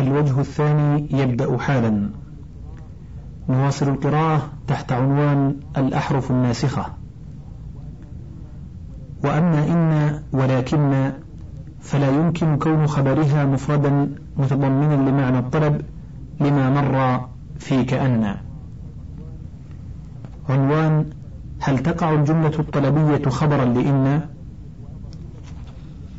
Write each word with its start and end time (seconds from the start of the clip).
الوجه 0.00 0.40
الثاني 0.40 1.08
يبدأ 1.10 1.58
حالا. 1.58 2.10
نواصل 3.48 3.88
القراءة 3.88 4.48
تحت 4.66 4.92
عنوان 4.92 5.56
الأحرف 5.76 6.30
الناسخة. 6.30 6.86
وأما 9.24 9.64
إن 9.68 10.22
ولكن 10.32 11.12
فلا 11.80 12.10
يمكن 12.10 12.58
كون 12.58 12.86
خبرها 12.86 13.44
مفردا 13.44 14.14
متضمنا 14.36 15.10
لمعنى 15.10 15.38
الطلب 15.38 15.82
لما 16.40 16.70
مر 16.70 17.28
في 17.58 17.84
كأن 17.84 18.34
عنوان 20.48 21.06
هل 21.60 21.78
تقع 21.78 22.12
الجملة 22.12 22.52
الطلبية 22.58 23.30
خبرا 23.30 23.64
لإن؟ 23.64 24.20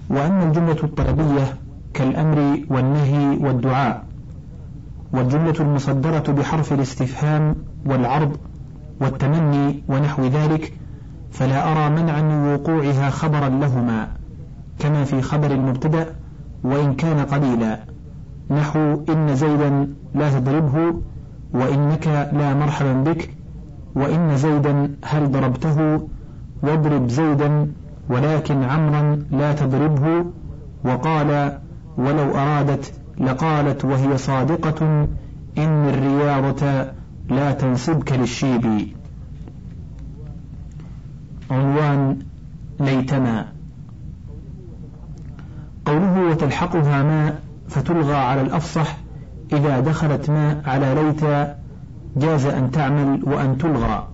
وأما 0.10 0.44
الجملة 0.44 0.84
الطلبية 0.84 1.54
كالأمر 1.94 2.60
والنهي 2.70 3.38
والدعاء 3.38 4.04
والجملة 5.14 5.56
المصدرة 5.60 6.32
بحرف 6.34 6.74
الاستفهام 6.74 7.56
والعرض 7.86 8.38
والتمني 9.02 9.84
ونحو 9.88 10.26
ذلك 10.26 10.74
فلا 11.32 11.72
أرى 11.72 11.90
منعا 12.02 12.22
من 12.22 12.54
وقوعها 12.54 13.10
خبرا 13.10 13.50
لهما 13.50 14.08
كما 14.80 15.04
في 15.04 15.22
خبر 15.22 15.52
المبتدأ 15.52 16.16
وإن 16.64 16.96
كان 16.96 17.20
قليلا. 17.26 17.80
نحو 18.52 19.04
إن 19.10 19.36
زيدا 19.36 19.94
لا 20.16 20.40
تضربه 20.40 20.94
وإنك 21.54 22.08
لا 22.34 22.54
مرحبا 22.54 22.94
بك. 22.94 23.30
وإن 23.96 24.38
زيدا 24.38 24.96
هل 25.04 25.32
ضربته؟ 25.32 26.08
واضرب 26.64 27.08
زيدا 27.08 27.72
ولكن 28.10 28.64
عمرا 28.64 29.24
لا 29.32 29.54
تضربه. 29.54 30.26
وقال 30.86 31.60
ولو 32.00 32.32
أرادت 32.32 32.94
لقالت 33.20 33.86
وهي 33.86 34.18
صادقة 34.18 35.08
إن 35.58 35.90
الرياضة 35.90 36.92
لا 37.30 37.52
تنسبك 37.52 38.12
للشيب. 38.12 38.88
عنوان 41.52 42.20
ليتنا. 42.80 43.46
قوله 45.86 46.30
وتلحقها 46.30 47.04
ماء 47.04 47.40
فتلغى 47.70 48.16
على 48.16 48.42
الأفصح 48.42 48.98
إذا 49.54 49.80
دخلت 49.80 50.30
ماء 50.30 50.62
على 50.66 50.96
ليت 51.04 51.50
جاز 52.18 52.46
أن 52.46 52.72
تعمل 52.72 53.24
وأن 53.24 53.58
تلغى. 53.58 54.08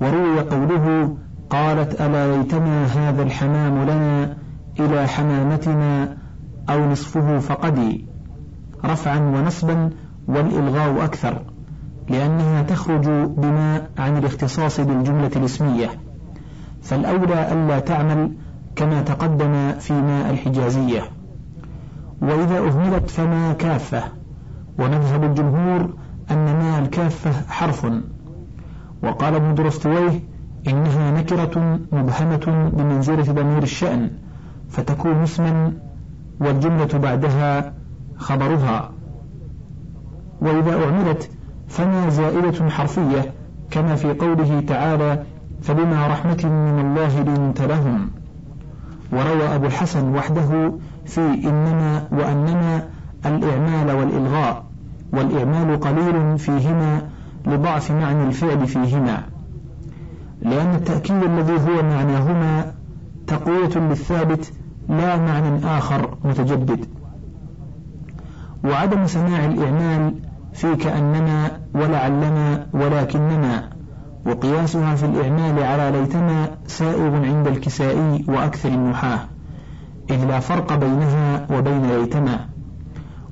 وروي 0.00 0.40
قوله 0.40 1.16
قالت 1.50 2.00
ألا 2.00 2.36
ليتنا 2.36 2.84
هذا 2.84 3.22
الحمام 3.22 3.82
لنا 3.82 4.36
إلى 4.80 5.08
حمامتنا 5.08 6.21
أو 6.72 6.90
نصفه 6.90 7.38
فقدي 7.38 8.04
رفعا 8.84 9.18
ونصبا 9.18 9.90
والإلغاء 10.28 11.04
أكثر 11.04 11.42
لأنها 12.08 12.62
تخرج 12.62 13.08
بما 13.36 13.86
عن 13.98 14.16
الاختصاص 14.16 14.80
بالجملة 14.80 15.30
الاسمية. 15.36 15.90
فالأولى 16.82 17.52
ألا 17.52 17.78
تعمل 17.78 18.32
كما 18.76 19.02
تقدم 19.02 19.72
في 19.72 19.92
ماء 19.92 20.30
الحجازية. 20.30 21.02
وإذا 22.22 22.58
أهملت 22.58 23.10
فما 23.10 23.52
كافة 23.52 24.02
ومذهب 24.78 25.24
الجمهور 25.24 25.90
أن 26.30 26.44
ماء 26.44 26.82
الكافة 26.82 27.32
حرف. 27.48 27.86
وقال 29.02 29.34
ابن 29.34 29.54
درستويه 29.54 30.20
إنها 30.68 31.10
نكرة 31.10 31.78
مبهمة 31.92 32.70
بمنزلة 32.72 33.32
ضمير 33.32 33.62
الشأن 33.62 34.10
فتكون 34.68 35.22
اسما 35.22 35.72
والجملة 36.44 36.98
بعدها 36.98 37.72
خبرها. 38.16 38.90
وإذا 40.40 40.84
أعملت 40.84 41.30
فما 41.68 42.08
زائدة 42.08 42.70
حرفية 42.70 43.32
كما 43.70 43.94
في 43.96 44.12
قوله 44.12 44.60
تعالى 44.60 45.22
فبما 45.62 46.06
رحمة 46.06 46.40
من 46.44 46.80
الله 46.80 47.20
لنت 47.22 47.62
لهم 47.62 48.10
وروى 49.12 49.54
أبو 49.54 49.66
الحسن 49.66 50.14
وحده 50.14 50.72
في 51.06 51.20
إنما 51.20 52.08
وأنما 52.12 52.88
الإعمال 53.26 53.90
والإلغاء 53.96 54.64
والإعمال 55.12 55.80
قليل 55.80 56.38
فيهما 56.38 57.02
لضعف 57.46 57.90
معنى 57.90 58.24
الفعل 58.24 58.66
فيهما. 58.66 59.22
لأن 60.42 60.74
التأكيد 60.74 61.22
الذي 61.22 61.52
هو 61.52 61.82
معناهما 61.82 62.72
تقوية 63.26 63.78
للثابت 63.78 64.52
لا 64.88 65.16
معنى 65.16 65.66
آخر 65.78 66.16
متجدد. 66.24 66.86
وعدم 68.64 69.06
سماع 69.06 69.44
الإعمال 69.44 70.14
في 70.52 70.76
كأنما 70.76 71.50
ولعلما 71.74 72.66
ولكنما 72.72 73.70
وقياسها 74.26 74.94
في 74.94 75.06
الإعمال 75.06 75.62
على 75.62 75.98
ليتما 75.98 76.48
سائغ 76.66 77.14
عند 77.24 77.46
الكسائي 77.46 78.24
وأكثر 78.28 78.68
النحاة 78.68 79.18
إذ 80.10 80.24
لا 80.24 80.40
فرق 80.40 80.74
بينها 80.74 81.46
وبين 81.50 81.82
ليتما 81.82 82.46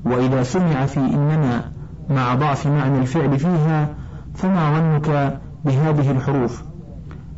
وإذا 0.05 0.43
سمع 0.43 0.87
في 0.87 1.01
إنما 1.01 1.63
مع 2.11 2.35
ضعف 2.35 2.67
معنى 2.67 2.99
الفعل 2.99 3.39
فيها 3.39 3.89
فما 4.35 4.79
ظنك 4.79 5.39
بهذه 5.65 6.11
الحروف؟ 6.11 6.63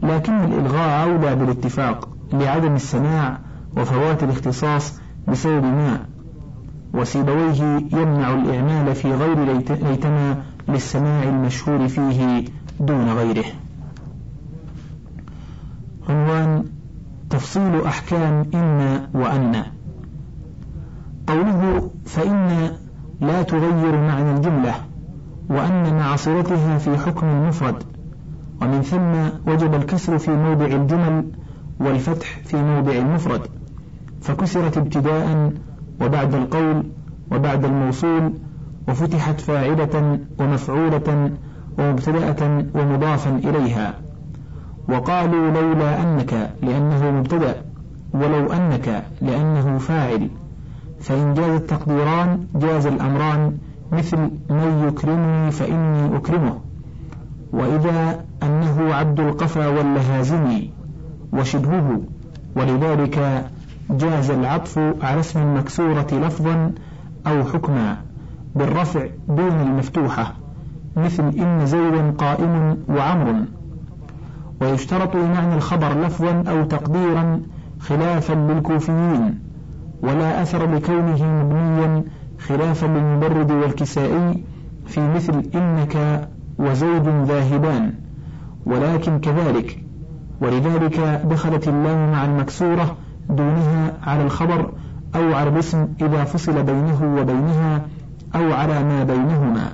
لكن 0.02 0.32
الإلغاء 0.32 1.04
أولى 1.04 1.34
بالاتفاق 1.34 2.08
لعدم 2.32 2.74
السماع 2.74 3.38
وفوات 3.76 4.22
الاختصاص 4.22 5.00
بسبب 5.28 5.64
ما 5.64 6.04
وسيبويه 6.94 7.62
يمنع 7.92 8.34
الإعمال 8.34 8.94
في 8.94 9.12
غير 9.12 9.44
ليتما 9.44 10.42
للسماع 10.68 11.22
المشهور 11.22 11.88
فيه 11.88 12.44
دون 12.80 13.08
غيره. 13.08 13.44
عنوان 16.08 16.64
تفصيل 17.30 17.84
أحكام 17.84 18.46
إن 18.54 19.00
وأن. 19.14 19.62
قوله 21.26 21.90
فإن 22.06 22.70
لا 23.20 23.42
تغير 23.42 23.96
معنى 23.96 24.36
الجملة 24.36 24.74
وأن 25.48 25.96
مع 25.96 26.16
صلتها 26.16 26.78
في 26.78 26.98
حكم 26.98 27.26
المفرد 27.26 27.82
ومن 28.62 28.82
ثم 28.82 29.50
وجب 29.50 29.74
الكسر 29.74 30.18
في 30.18 30.30
موضع 30.30 30.66
الجمل 30.66 31.24
والفتح 31.80 32.38
في 32.44 32.56
موضع 32.56 32.92
المفرد. 32.92 33.40
فكسرت 34.22 34.78
ابتداء 34.78 35.52
وبعد 36.00 36.34
القول 36.34 36.82
وبعد 37.32 37.64
الموصول 37.64 38.32
وفتحت 38.88 39.40
فاعلة 39.40 40.18
ومفعولة 40.38 41.30
ومبتدأة 41.78 42.64
ومضافا 42.74 43.30
إليها. 43.30 43.94
وقالوا 44.88 45.50
لولا 45.50 46.02
أنك 46.02 46.50
لأنه 46.62 47.10
مبتدأ 47.10 47.54
ولو 48.14 48.52
أنك 48.52 49.04
لأنه 49.20 49.78
فاعل. 49.78 50.28
فإن 51.00 51.34
جاز 51.34 51.50
التقديران 51.50 52.46
جاز 52.54 52.86
الأمران 52.86 53.58
مثل 53.92 54.16
من 54.50 54.84
يكرمني 54.88 55.50
فإني 55.50 56.16
أكرمه. 56.16 56.58
وإذا 57.52 58.24
أنه 58.42 58.94
عبد 58.94 59.20
القفا 59.20 59.68
واللهازم 59.68 60.62
وشبهه 61.32 62.00
ولذلك 62.56 63.44
جاز 63.92 64.30
العطف 64.30 64.78
على 65.02 65.20
اسم 65.20 65.40
المكسورة 65.42 66.06
لفظا 66.12 66.72
أو 67.26 67.44
حكما 67.44 67.96
بالرفع 68.54 69.06
دون 69.28 69.60
المفتوحة 69.60 70.34
مثل 70.96 71.22
إن 71.22 71.66
زيدا 71.66 72.10
قائم 72.10 72.76
وعمر. 72.88 73.44
ويشترط 74.60 75.16
لمعنى 75.16 75.54
الخبر 75.54 76.00
لفظا 76.00 76.44
أو 76.48 76.64
تقديرا 76.64 77.40
خلافا 77.80 78.32
للكوفيين 78.32 79.38
ولا 80.02 80.42
أثر 80.42 80.74
لكونه 80.74 81.42
مبنيا 81.42 82.04
خلافا 82.38 82.86
للمبرد 82.86 83.50
والكسائي 83.50 84.44
في 84.86 85.00
مثل 85.00 85.42
إنك 85.54 86.28
وزيد 86.58 87.08
ذاهبان. 87.24 87.94
ولكن 88.66 89.18
كذلك 89.18 89.84
ولذلك 90.40 91.20
دخلت 91.24 91.68
اللام 91.68 92.12
مع 92.12 92.24
المكسورة 92.24 92.96
دونها 93.28 93.92
على 94.02 94.22
الخبر 94.24 94.72
أو 95.14 95.34
على 95.34 95.50
الاسم 95.50 95.88
إذا 96.00 96.24
فصل 96.24 96.62
بينه 96.62 97.16
وبينها 97.20 97.82
أو 98.34 98.52
على 98.52 98.84
ما 98.84 99.04
بينهما. 99.04 99.72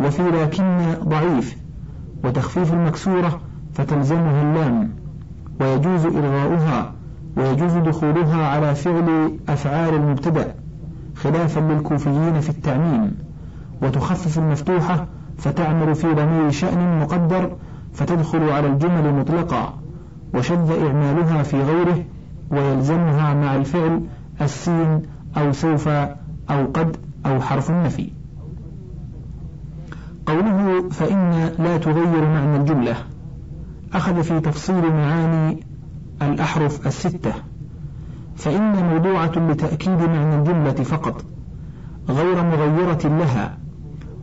وفي 0.00 0.22
لكن 0.22 0.94
ضعيف 1.04 1.56
وتخفيف 2.24 2.72
المكسورة 2.72 3.40
فتلزمها 3.74 4.42
اللام 4.42 4.90
ويجوز 5.60 6.06
إلغاؤها 6.06 6.92
ويجوز 7.36 7.72
دخولها 7.72 8.46
على 8.46 8.74
فعل 8.74 9.30
أفعال 9.48 9.94
المبتدأ 9.94 10.54
خلافا 11.16 11.60
للكوفيين 11.60 12.40
في 12.40 12.50
التعميم. 12.50 13.12
وتخفف 13.82 14.38
المفتوحة 14.38 15.06
فتعمل 15.38 15.94
في 15.94 16.14
ضمير 16.14 16.50
شأن 16.50 17.00
مقدر 17.00 17.50
فتدخل 17.92 18.50
على 18.50 18.66
الجمل 18.66 19.14
مطلقا 19.14 19.74
وشذ 20.34 20.86
إعمالها 20.86 21.42
في 21.42 21.62
غيره 21.62 22.04
ويلزمها 22.50 23.34
مع 23.34 23.56
الفعل 23.56 24.00
السين 24.40 25.02
أو 25.36 25.52
سوف 25.52 25.88
أو 25.88 26.66
قد 26.74 26.96
أو 27.26 27.40
حرف 27.40 27.70
النفي. 27.70 28.10
قوله 30.26 30.88
فإن 30.90 31.50
لا 31.58 31.76
تغير 31.76 32.28
معنى 32.28 32.56
الجملة 32.56 32.96
أخذ 33.94 34.22
في 34.22 34.40
تفصيل 34.40 34.92
معاني 34.92 35.60
الأحرف 36.22 36.86
الستة. 36.86 37.32
فإن 38.36 38.84
موضوعة 38.84 39.32
لتأكيد 39.50 40.00
معنى 40.00 40.38
الجملة 40.38 40.72
فقط 40.72 41.24
غير 42.08 42.44
مغيرة 42.44 43.18
لها 43.18 43.58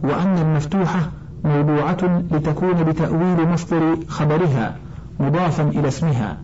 وأن 0.04 0.38
المفتوحة 0.38 1.00
موضوعة 1.44 2.24
لتكون 2.32 2.84
بتأويل 2.84 3.50
مصدر 3.50 3.98
خبرها 4.08 4.78
مضافا 5.20 5.64
إلى 5.64 5.88
اسمها. 5.88 6.38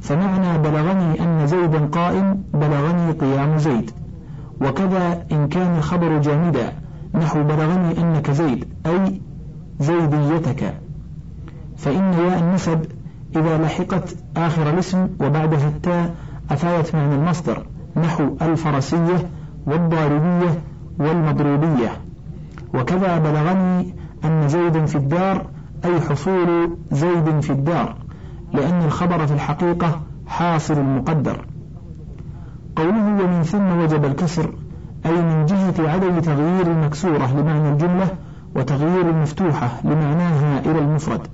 فمعنى 0.00 0.58
بلغني 0.58 1.20
أن 1.20 1.46
زيدا 1.46 1.86
قائم 1.86 2.44
بلغني 2.54 3.12
قيام 3.12 3.58
زيد. 3.58 3.90
وكذا 4.60 5.24
إن 5.32 5.48
كان 5.48 5.76
الخبر 5.76 6.18
جامدا 6.18 6.72
نحو 7.14 7.42
بلغني 7.42 8.00
أنك 8.00 8.30
زيد 8.30 8.64
أي 8.86 9.20
زيديتك. 9.80 10.74
فإن 11.76 12.12
ياء 12.12 12.38
النسب 12.38 12.84
إذا 13.36 13.58
لحقت 13.58 14.16
آخر 14.36 14.70
الاسم 14.70 15.08
وبعدها 15.20 15.68
التاء 15.68 16.14
أفادت 16.50 16.94
معنى 16.94 17.14
المصدر 17.14 17.66
نحو 17.96 18.36
الفرسية 18.42 19.28
والضاربية 19.66 20.60
والمضروبية. 20.98 21.90
وكذا 22.74 23.18
بلغني 23.18 23.94
أن 24.24 24.48
زيد 24.48 24.84
في 24.84 24.96
الدار 24.96 25.46
أي 25.84 26.00
حصول 26.00 26.76
زيد 26.92 27.40
في 27.40 27.50
الدار. 27.50 27.96
لأن 28.52 28.82
الخبر 28.82 29.26
في 29.26 29.34
الحقيقة 29.34 30.00
حاصل 30.26 30.82
مقدر. 30.82 31.44
قوله 32.76 33.24
ومن 33.24 33.42
ثم 33.42 33.78
وجب 33.78 34.04
الكسر 34.04 34.54
أي 35.06 35.22
من 35.22 35.46
جهة 35.46 35.90
عدم 35.90 36.18
تغيير 36.20 36.66
المكسورة 36.66 37.40
لمعنى 37.40 37.72
الجملة 37.72 38.08
وتغيير 38.56 39.10
المفتوحة 39.10 39.68
لمعناها 39.84 40.60
إلى 40.60 40.78
المفرد. 40.78 41.26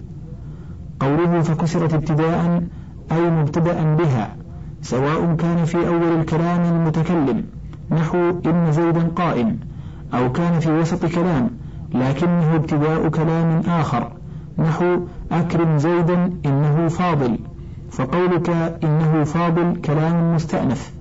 قوله 1.00 1.40
فكسرت 1.40 1.94
ابتداء 1.94 2.62
أي 3.12 3.30
مبتدأ 3.30 3.94
بها 3.94 4.36
سواء 4.82 5.34
كان 5.34 5.64
في 5.64 5.88
أول 5.88 6.20
الكلام 6.20 6.64
المتكلم 6.64 7.44
نحو 7.90 8.18
إن 8.46 8.72
زيدا 8.72 9.08
قائم 9.16 9.58
أو 10.14 10.32
كان 10.32 10.60
في 10.60 10.70
وسط 10.70 11.06
كلام 11.06 11.50
لكنه 11.94 12.54
ابتداء 12.54 13.08
كلام 13.08 13.62
آخر 13.68 14.12
نحو 14.58 14.98
أكرم 15.32 15.78
زيدا 15.78 16.30
إنه 16.46 16.88
فاضل 16.88 17.38
فقولك 17.90 18.50
إنه 18.84 19.24
فاضل 19.24 19.76
كلام 19.76 20.34
مستأنف 20.34 20.92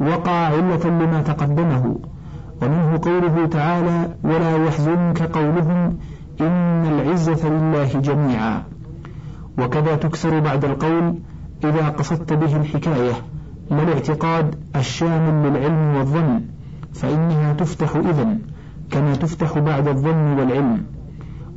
وقع 0.00 0.32
علة 0.32 0.84
لما 0.86 1.22
تقدمه 1.22 1.96
ومنه 2.62 2.98
قوله 3.02 3.46
تعالى 3.46 4.14
ولا 4.24 4.66
يحزنك 4.66 5.22
قولهم 5.22 5.98
إن 6.40 6.86
العزة 6.86 7.48
لله 7.48 8.00
جميعا 8.00 8.62
وكذا 9.58 9.96
تكسر 9.96 10.40
بعد 10.40 10.64
القول 10.64 11.14
إذا 11.64 11.88
قصدت 11.88 12.32
به 12.32 12.56
الحكاية 12.56 13.12
لا 13.70 13.82
الاعتقاد 13.82 14.54
الشامل 14.76 15.48
للعلم 15.50 15.96
والظن 15.96 16.40
فإنها 16.94 17.52
تفتح 17.52 17.96
إذن 17.96 18.38
كما 18.90 19.14
تفتح 19.14 19.58
بعد 19.58 19.88
الظن 19.88 20.38
والعلم 20.38 20.82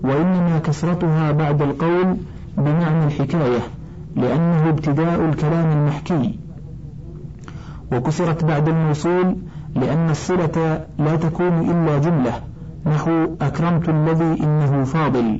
وإنما 0.04 0.60
كسرتها 0.60 1.32
بعد 1.32 1.62
القول 1.62 2.18
بمعنى 2.58 3.06
الحكاية 3.06 3.60
لأنه 4.16 4.70
ابتداء 4.70 5.26
الكلام 5.30 5.72
المحكي. 5.72 6.40
وكسرت 7.92 8.46
بعد 8.46 8.70
الموصول 8.70 9.38
لأن 9.76 10.10
الصلة 10.10 10.86
لا 11.00 11.16
تكون 11.16 11.70
إلا 11.70 11.98
جملة 11.98 12.34
نحو 12.86 13.28
أكرمت 13.42 13.90
الذي 13.90 14.44
إنه 14.44 14.84
فاضل. 14.84 15.40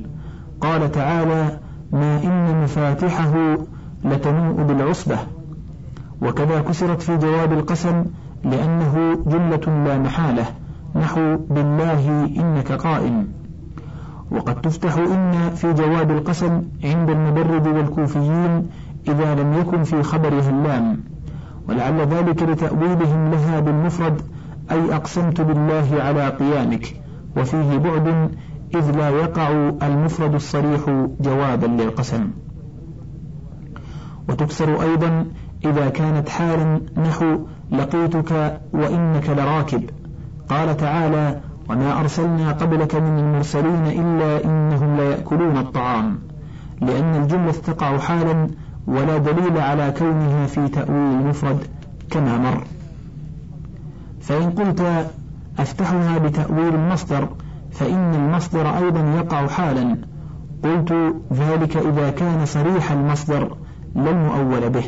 قال 0.60 0.92
تعالى 0.92 1.58
ما 1.92 2.20
إن 2.24 2.62
مفاتحه 2.62 3.56
لتنوء 4.04 4.62
بالعصبة 4.62 5.18
وكذا 6.22 6.60
كسرت 6.60 7.02
في 7.02 7.16
جواب 7.16 7.52
القسم 7.52 8.04
لأنه 8.44 9.18
جملة 9.26 9.84
لا 9.84 9.98
محالة 9.98 10.44
نحو 10.96 11.36
بالله 11.50 12.24
إنك 12.36 12.72
قائم 12.72 13.28
وقد 14.34 14.60
تفتح 14.60 14.96
إن 14.96 15.50
في 15.54 15.72
جواب 15.72 16.10
القسم 16.10 16.62
عند 16.84 17.10
المبرد 17.10 17.66
والكوفيين 17.66 18.66
إذا 19.08 19.34
لم 19.34 19.52
يكن 19.60 19.82
في 19.82 20.02
خبرها 20.02 20.50
اللام 20.50 21.00
ولعل 21.68 22.00
ذلك 22.00 22.42
لتأويلهم 22.42 23.30
لها 23.30 23.60
بالمفرد 23.60 24.22
أي 24.70 24.94
أقسمت 24.94 25.40
بالله 25.40 26.02
على 26.02 26.28
قيامك 26.28 27.00
وفيه 27.36 27.78
بعد 27.78 28.30
إذ 28.74 28.90
لا 28.90 29.08
يقع 29.08 29.50
المفرد 29.82 30.34
الصريح 30.34 31.06
جوابا 31.20 31.66
للقسم. 31.66 32.30
وتكسر 34.28 34.82
أيضا 34.82 35.26
إذا 35.64 35.88
كانت 35.88 36.28
حالا 36.28 36.80
نحو 36.96 37.38
لقيتك 37.72 38.60
وإنك 38.72 39.30
لراكب. 39.30 39.90
قال 40.48 40.76
تعالى 40.76 41.40
وما 41.70 42.00
أرسلنا 42.00 42.52
قبلك 42.52 42.94
من 42.94 43.18
المرسلين 43.18 43.86
إلا 43.86 44.44
إنهم 44.44 44.96
ليأكلون 44.96 45.56
الطعام 45.58 46.18
لأن 46.80 47.14
الجملة 47.22 47.52
تقع 47.52 47.98
حالا 47.98 48.48
ولا 48.86 49.18
دليل 49.18 49.58
على 49.58 49.94
كونها 49.98 50.46
في 50.46 50.68
تأويل 50.68 51.20
المفرد 51.20 51.58
كما 52.10 52.38
مر. 52.38 52.64
فإن 54.20 54.50
قلت 54.50 55.10
أفتحها 55.58 56.18
بتأويل 56.18 56.74
المصدر 56.74 57.28
فإن 57.72 58.14
المصدر 58.14 58.76
أيضا 58.76 59.00
يقع 59.00 59.46
حالا. 59.46 59.96
قلت 60.64 60.94
ذلك 61.32 61.76
إذا 61.76 62.10
كان 62.10 62.46
صريح 62.46 62.92
المصدر 62.92 63.56
لا 63.94 64.10
المؤول 64.10 64.70
به. 64.70 64.84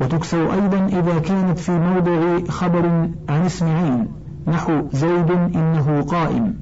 وتكسر 0.00 0.52
أيضا 0.52 0.86
إذا 0.86 1.18
كانت 1.18 1.58
في 1.58 1.72
موضع 1.72 2.44
خبر 2.48 2.86
عن 3.28 3.42
اسم 3.44 3.66
عين 3.66 4.21
نحو 4.46 4.72
زيد 4.92 5.30
إنه 5.30 6.02
قائم 6.02 6.54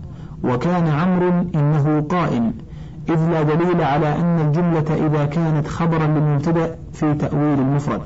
وكان 0.44 0.87
عمرو 0.87 1.44
إنه 1.55 2.00
قائم 2.09 2.53
إذ 3.09 3.31
لا 3.31 3.43
دليل 3.43 3.82
على 3.82 4.21
أن 4.21 4.41
الجملة 4.41 5.06
إذا 5.06 5.25
كانت 5.25 5.69
خبرا 5.69 6.06
للمبتدأ 6.06 6.77
في 6.93 7.15
تأويل 7.15 7.59
المفرد. 7.59 8.00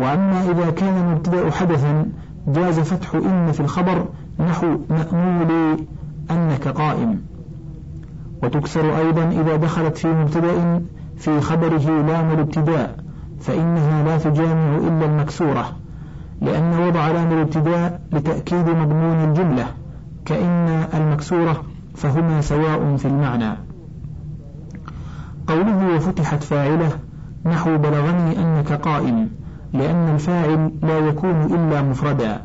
وأما 0.00 0.42
إذا 0.50 0.70
كان 0.70 0.96
المبتدأ 0.96 1.50
حدثا 1.50 2.06
جاز 2.48 2.80
فتح 2.80 3.14
إن 3.14 3.52
في 3.52 3.60
الخبر 3.60 4.04
نحو 4.40 4.78
مأمول 4.90 5.78
أنك 6.30 6.68
قائم. 6.68 7.20
وتكسر 8.42 8.98
أيضا 8.98 9.28
إذا 9.28 9.56
دخلت 9.56 9.98
في 9.98 10.08
مبتدأ 10.08 10.82
في 11.16 11.40
خبره 11.40 12.02
لام 12.06 12.30
الابتداء 12.30 12.96
فإنها 13.40 14.04
لا 14.04 14.18
تجامع 14.18 14.76
إلا 14.76 15.04
المكسورة. 15.04 15.79
لأن 16.40 16.88
وضع 16.88 17.08
لام 17.08 17.32
الابتداء 17.32 18.00
لتأكيد 18.12 18.68
مضمون 18.68 19.24
الجملة 19.24 19.66
كأن 20.24 20.84
المكسورة 20.94 21.62
فهما 21.94 22.40
سواء 22.40 22.96
في 22.96 23.04
المعنى. 23.04 23.56
قوله 25.46 25.96
وفتحت 25.96 26.42
فاعلة 26.42 26.90
نحو 27.46 27.78
بلغني 27.78 28.38
أنك 28.38 28.72
قائم 28.72 29.30
لأن 29.72 30.14
الفاعل 30.14 30.72
لا 30.82 30.98
يكون 30.98 31.42
إلا 31.42 31.82
مفردا. 31.82 32.42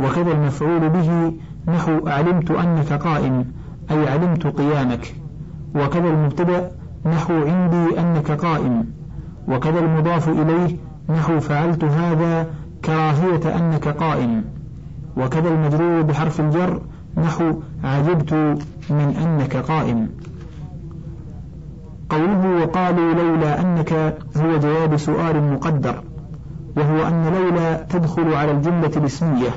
وكذا 0.00 0.32
المفعول 0.32 0.88
به 0.88 1.32
نحو 1.68 2.08
علمت 2.08 2.50
أنك 2.50 2.92
قائم 2.92 3.44
أي 3.90 4.08
علمت 4.08 4.46
قيامك. 4.46 5.14
وكذا 5.74 6.08
المبتدأ 6.08 6.70
نحو 7.06 7.34
عندي 7.34 8.00
أنك 8.00 8.30
قائم. 8.30 8.86
وكذا 9.48 9.78
المضاف 9.78 10.28
إليه 10.28 10.76
نحو 11.08 11.40
فعلت 11.40 11.84
هذا 11.84 12.46
كراهية 12.84 13.56
أنك 13.56 13.88
قائم. 13.88 14.44
وكذا 15.16 15.48
المجرور 15.48 16.02
بحرف 16.02 16.40
الجر 16.40 16.80
نحو 17.16 17.52
عجبت 17.84 18.32
من 18.90 19.16
أنك 19.22 19.56
قائم. 19.56 20.08
قوله 22.10 22.62
وقالوا 22.62 23.14
لولا 23.14 23.60
أنك 23.60 23.92
هو 24.36 24.58
جواب 24.58 24.96
سؤال 24.96 25.52
مقدر 25.52 26.02
وهو 26.76 27.06
أن 27.06 27.32
لولا 27.34 27.82
تدخل 27.82 28.34
على 28.34 28.50
الجملة 28.50 28.90
الاسمية 28.96 29.50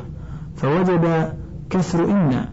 فوجب 0.56 1.30
كسر 1.70 2.06
إن 2.06 2.46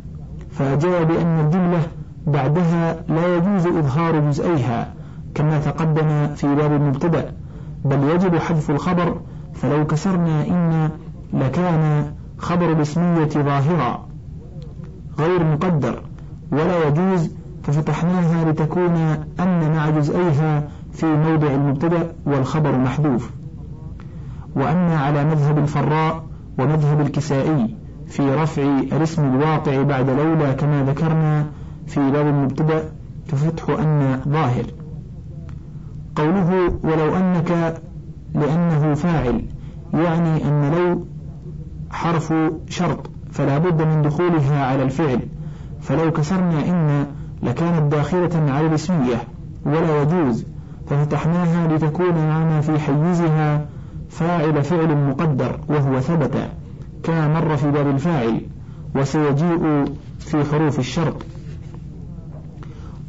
فأجاب 0.51 1.09
بأن 1.09 1.41
الجملة 1.41 1.83
بعدها 2.27 2.97
لا 3.09 3.37
يجوز 3.37 3.67
إظهار 3.67 4.31
جزئيها 4.31 4.95
كما 5.35 5.59
تقدم 5.59 6.35
في 6.35 6.55
باب 6.55 6.73
المبتدأ 6.73 7.33
بل 7.85 8.03
يجب 8.15 8.37
حذف 8.37 8.71
الخبر 8.71 9.17
فلو 9.55 9.87
كسرنا 9.87 10.47
إن 10.47 10.91
لكان 11.33 12.13
خبر 12.39 12.73
الاسمية 12.73 13.29
ظاهرا. 13.29 14.07
غير 15.19 15.45
مقدر 15.45 16.03
ولا 16.53 16.89
يجوز 16.89 17.31
ففتحناها 17.63 18.51
لتكون 18.51 18.97
أن 19.41 19.73
مع 19.77 19.91
جزئيها 19.91 20.69
في 20.93 21.07
موضع 21.07 21.47
المبتدأ 21.47 22.13
والخبر 22.27 22.79
محذوف. 22.79 23.31
وأما 24.57 24.99
على 24.99 25.25
مذهب 25.25 25.59
الفراء 25.59 26.25
ومذهب 26.59 27.01
الكسائي 27.01 27.77
في 28.07 28.35
رفع 28.35 28.63
الاسم 28.93 29.25
الواقع 29.25 29.83
بعد 29.83 30.11
لولا 30.11 30.53
كما 30.53 30.83
ذكرنا 30.83 31.47
في 31.87 32.11
باب 32.11 32.27
المبتدأ 32.27 32.85
ففتح 33.27 33.71
أن 33.79 34.21
ظاهر. 34.29 34.65
قوله 36.17 36.73
ولو 36.83 37.17
أنك 37.17 37.81
لأنه 38.35 38.95
فاعل 38.95 39.45
يعني 39.95 40.45
أن 40.45 40.75
لو 40.75 41.05
حرف 41.91 42.35
شرط 42.69 43.11
فلا 43.31 43.59
بد 43.59 43.83
من 43.83 44.03
دخولها 44.03 44.65
على 44.67 44.83
الفعل. 44.83 45.21
فلو 45.81 46.11
كسرنا 46.11 46.69
إن 46.69 47.07
لكانت 47.43 47.93
داخلة 47.93 48.53
على 48.53 48.67
الاسمية 48.67 49.17
ولا 49.67 50.03
يجوز 50.03 50.47
ففتحناها 50.87 51.77
لتكون 51.77 52.15
معنا 52.15 52.61
في 52.61 52.79
حيزها 52.79 53.67
فاعل 54.11 54.63
فعل 54.63 54.97
مقدر 54.97 55.61
وهو 55.69 56.01
ثبت 56.01 56.49
كما 57.03 57.29
مر 57.41 57.57
في 57.57 57.71
باب 57.71 57.87
الفاعل 57.87 58.41
وسيجيء 58.97 59.85
في 60.19 60.45
حروف 60.45 60.79
الشرط. 60.79 61.17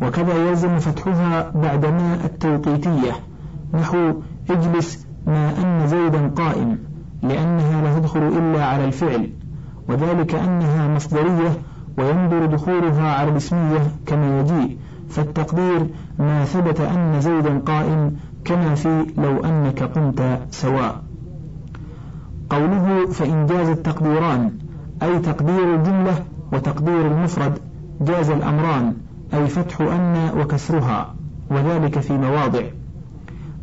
وكذا 0.01 0.49
يلزم 0.49 0.79
فتحها 0.79 1.51
بعد 1.55 1.85
ما 1.85 2.17
التوقيتية 2.25 3.11
نحو 3.73 4.13
اجلس 4.49 5.07
ما 5.27 5.53
أن 5.61 5.87
زيدا 5.87 6.27
قائم 6.27 6.77
لأنها 7.23 7.81
لا 7.81 7.99
تدخل 7.99 8.19
إلا 8.19 8.65
على 8.65 8.85
الفعل 8.85 9.29
وذلك 9.89 10.35
أنها 10.35 10.87
مصدرية 10.95 11.51
وينظر 11.97 12.45
دخولها 12.45 13.13
على 13.13 13.31
الاسمية 13.31 13.91
كما 14.05 14.39
يجيء. 14.39 14.77
فالتقدير 15.09 15.87
ما 16.19 16.45
ثبت 16.45 16.79
أن 16.81 17.21
زيدا 17.21 17.59
قائم 17.59 18.15
كما 18.45 18.75
في 18.75 19.05
لو 19.17 19.43
أنك 19.45 19.83
قمت 19.83 20.39
سواء. 20.51 21.01
قوله 22.49 23.07
فإن 23.11 23.45
جاز 23.45 23.69
التقديران 23.69 24.51
أي 25.03 25.19
تقدير 25.19 25.75
الجملة 25.75 26.23
وتقدير 26.53 27.07
المفرد 27.07 27.59
جاز 28.01 28.29
الأمران 28.29 28.93
أي 29.33 29.47
فتح 29.47 29.81
أن 29.81 30.31
وكسرها 30.39 31.13
وذلك 31.49 31.99
في 31.99 32.13
مواضع. 32.13 32.63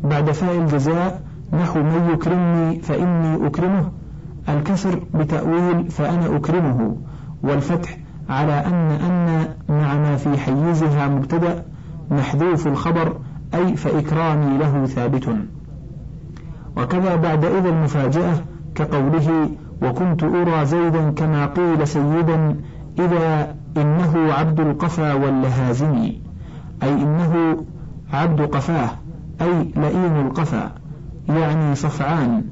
بعد 0.03 0.31
فاء 0.31 0.55
الجزاء 0.55 1.28
نحو 1.53 1.79
من 1.79 2.09
يكرمني 2.13 2.79
فإني 2.79 3.47
أكرمه. 3.47 3.91
الكسر 4.49 4.99
بتأويل 5.13 5.91
فأنا 5.91 6.35
أكرمه. 6.35 6.95
والفتح 7.43 7.97
على 8.29 8.65
أن 8.65 8.91
أن 8.91 9.47
مع 9.69 9.93
ما 9.93 10.15
في 10.15 10.37
حيزها 10.37 11.07
مبتدأ. 11.07 11.65
محذوف 12.11 12.67
الخبر 12.67 13.17
أي 13.53 13.75
فإكرامي 13.75 14.57
له 14.57 14.85
ثابت. 14.85 15.35
وكذا 16.77 17.15
بعد 17.15 17.45
إذا 17.45 17.69
المفاجأة 17.69 18.33
كقوله 18.75 19.49
وكنت 19.81 20.23
أرى 20.23 20.65
زيدا 20.65 21.09
كما 21.09 21.45
قيل 21.45 21.87
سيدا 21.87 22.55
إذا 22.99 23.55
إنه 23.77 24.33
عبد 24.33 24.59
القفا 24.59 25.13
واللهازم 25.13 26.11
أي 26.83 26.93
إنه 26.93 27.57
عبد 28.13 28.41
قفاه. 28.41 28.89
أي 29.41 29.71
لئيم 29.75 30.27
القفا. 30.27 30.71
يعني 31.29 31.75
صفعان 31.75 32.43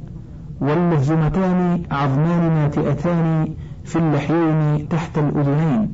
واللهزمتان 0.62 1.84
عظمان 1.92 2.54
ناتئتان 2.54 3.54
في 3.86 3.96
اللحيين 3.96 4.90
تحت 4.90 5.18
الأذنين. 5.18 5.92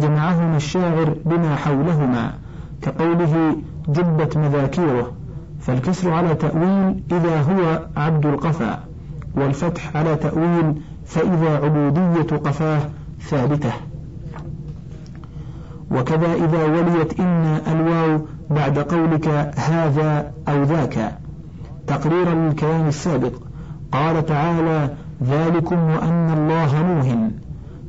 جمعهما 0.00 0.56
الشاعر 0.56 1.14
بما 1.24 1.56
حولهما 1.56 2.32
كقوله 2.82 3.56
جبت 3.88 4.36
مذاكيره 4.36 5.12
فالكسر 5.60 6.10
على 6.10 6.34
تأويل 6.34 7.02
إذا 7.12 7.40
هو 7.40 7.86
عبد 7.96 8.26
القفا 8.26 8.80
والفتح 9.34 9.96
على 9.96 10.16
تأويل 10.16 10.74
فإذا 11.06 11.56
عبودية 11.64 12.36
قفاه 12.36 12.80
ثابتة. 13.20 13.72
وكذا 15.90 16.34
إذا 16.34 16.64
وليت 16.64 17.20
إن 17.20 17.60
الواو 17.72 18.20
بعد 18.50 18.78
قولك 18.78 19.28
هذا 19.56 20.32
أو 20.48 20.62
ذاك. 20.62 21.18
تقريرا 21.86 22.34
للكلام 22.34 22.88
السابق 22.88 23.32
قال 23.92 24.26
تعالى 24.26 24.94
ذلكم 25.22 25.76
وأن 25.76 26.30
الله 26.30 26.82
موهن 26.82 27.32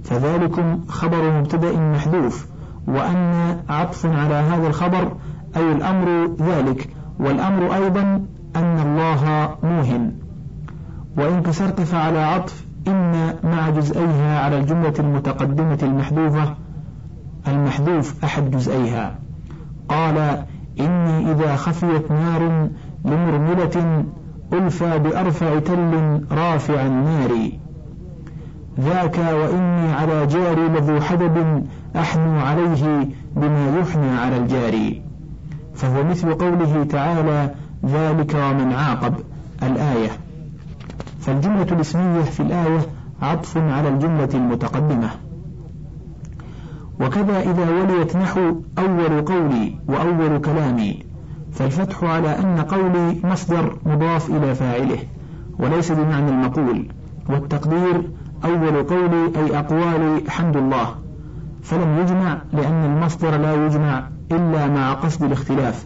فذلكم 0.03 0.79
خبر 0.87 1.39
مبتدأ 1.39 1.79
محذوف 1.79 2.47
وأن 2.87 3.57
عطف 3.69 4.05
على 4.05 4.33
هذا 4.33 4.67
الخبر 4.67 5.11
أي 5.57 5.71
الأمر 5.71 6.31
ذلك 6.39 6.89
والأمر 7.19 7.75
أيضا 7.75 8.01
أن 8.55 8.79
الله 8.79 9.49
موهن 9.63 10.13
وإن 11.17 11.41
كسرت 11.41 11.81
فعلى 11.81 12.19
عطف 12.19 12.65
إن 12.87 13.33
مع 13.43 13.69
جزئيها 13.69 14.39
على 14.39 14.57
الجملة 14.57 14.93
المتقدمة 14.99 15.79
المحذوفة 15.83 16.55
المحذوف 17.47 18.23
أحد 18.23 18.51
جزئيها. 18.51 19.15
قال 19.89 20.43
إني 20.79 21.31
إذا 21.31 21.55
خفيت 21.55 22.11
نار 22.11 22.69
لمرملة 23.05 24.05
ألفى 24.53 24.99
بأرفع 24.99 25.59
تل 25.59 26.21
رافع 26.31 26.85
النار. 26.85 27.49
ذاك 28.79 29.17
وإني 29.17 29.93
على 29.93 30.25
جاري 30.25 30.67
لذو 30.67 31.01
حدب 31.01 31.65
أحنو 31.95 32.39
عليه 32.39 33.07
بما 33.35 33.79
يحنى 33.79 34.09
على 34.09 34.37
الجاري 34.37 35.01
فهو 35.75 36.03
مثل 36.03 36.33
قوله 36.33 36.83
تعالى 36.83 37.51
ذلك 37.85 38.35
ومن 38.35 38.73
عاقب 38.73 39.13
الآية. 39.63 40.09
فالجملة 41.19 41.67
الاسمية 41.71 42.21
في 42.21 42.39
الآية 42.39 42.79
عطف 43.21 43.57
على 43.57 43.89
الجملة 43.89 44.29
المتقدمة. 44.33 45.09
وكذا 47.01 47.39
إذا 47.39 47.69
وليت 47.71 48.15
نحو 48.15 48.55
أول 48.77 49.21
قولي 49.21 49.75
وأول 49.87 50.41
كلامي. 50.41 51.06
فالفتح 51.57 52.03
على 52.03 52.39
أن 52.39 52.59
قولي 52.59 53.21
مصدر 53.23 53.77
مضاف 53.85 54.29
إلى 54.29 54.55
فاعله 54.55 54.97
وليس 55.59 55.91
بمعنى 55.91 56.29
المقول 56.29 56.87
والتقدير 57.29 58.09
أول 58.45 58.83
قولي 58.83 59.31
أي 59.35 59.59
أقوالي 59.59 60.29
حمد 60.29 60.57
الله. 60.57 60.95
فلم 61.63 61.97
يجمع 61.97 62.41
لأن 62.53 62.85
المصدر 62.85 63.37
لا 63.37 63.65
يجمع 63.65 64.07
إلا 64.31 64.67
مع 64.67 64.93
قصد 64.93 65.23
الاختلاف. 65.23 65.85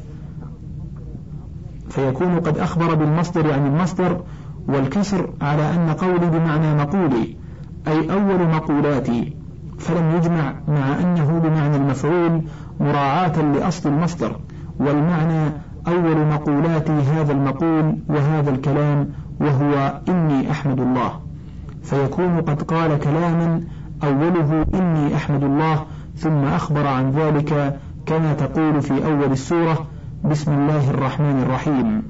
فيكون 1.89 2.39
قد 2.39 2.57
أخبر 2.57 2.95
بالمصدر 2.95 3.53
عن 3.53 3.67
المصدر 3.67 4.21
والكسر 4.67 5.29
على 5.41 5.75
أن 5.75 5.89
قولي 5.89 6.29
بمعنى 6.29 6.75
مقولي 6.75 7.35
أي 7.87 8.13
أول 8.13 8.47
مقولاتي. 8.55 9.33
فلم 9.79 10.15
يجمع 10.15 10.53
مع 10.67 10.99
أنه 10.99 11.39
بمعنى 11.39 11.75
المفعول 11.75 12.41
مراعاة 12.79 13.41
لأصل 13.41 13.89
المصدر. 13.89 14.35
والمعنى 14.79 15.51
أول 15.87 16.27
مقولات 16.27 16.89
هذا 16.91 17.31
المقول 17.31 17.95
وهذا 18.09 18.49
الكلام 18.49 19.07
وهو 19.39 20.01
إني 20.09 20.51
أحمد 20.51 20.79
الله. 20.79 21.11
فيكون 21.83 22.41
قد 22.41 22.61
قال 22.61 22.99
كلاما 22.99 23.61
أوله 24.03 24.65
إني 24.73 25.15
أحمد 25.15 25.43
الله 25.43 25.85
ثم 26.15 26.43
أخبر 26.45 26.87
عن 26.87 27.11
ذلك 27.11 27.79
كما 28.05 28.33
تقول 28.33 28.81
في 28.81 29.05
أول 29.05 29.31
السورة 29.31 29.87
بسم 30.25 30.51
الله 30.53 30.89
الرحمن 30.89 31.41
الرحيم. 31.41 32.03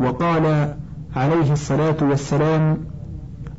وقال 0.00 0.74
عليه 1.16 1.52
الصلاة 1.52 1.96
والسلام 2.02 2.76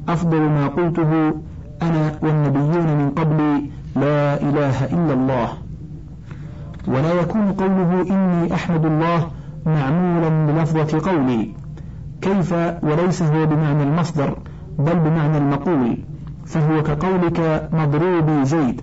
أفضل 0.07 0.41
ما 0.41 0.67
قلته 0.67 1.33
أنا 1.81 2.11
والنبيون 2.21 2.97
من 2.97 3.09
قبلي 3.09 3.69
لا 3.95 4.41
إله 4.41 4.85
إلا 4.85 5.13
الله. 5.13 5.68
ولا 6.89 7.13
يكون 7.13 7.51
قوله 7.51 8.05
إني 8.09 8.53
أحمد 8.53 8.85
الله 8.85 9.27
معمولا 9.65 10.29
بلفظة 10.45 11.11
قولي. 11.11 11.53
كيف 12.21 12.53
وليس 12.83 13.23
هو 13.23 13.45
بمعنى 13.45 13.83
المصدر 13.83 14.37
بل 14.79 14.95
بمعنى 14.95 15.37
المقول. 15.37 15.97
فهو 16.45 16.83
كقولك 16.83 17.69
مضروبي 17.73 18.45
زيد. 18.45 18.81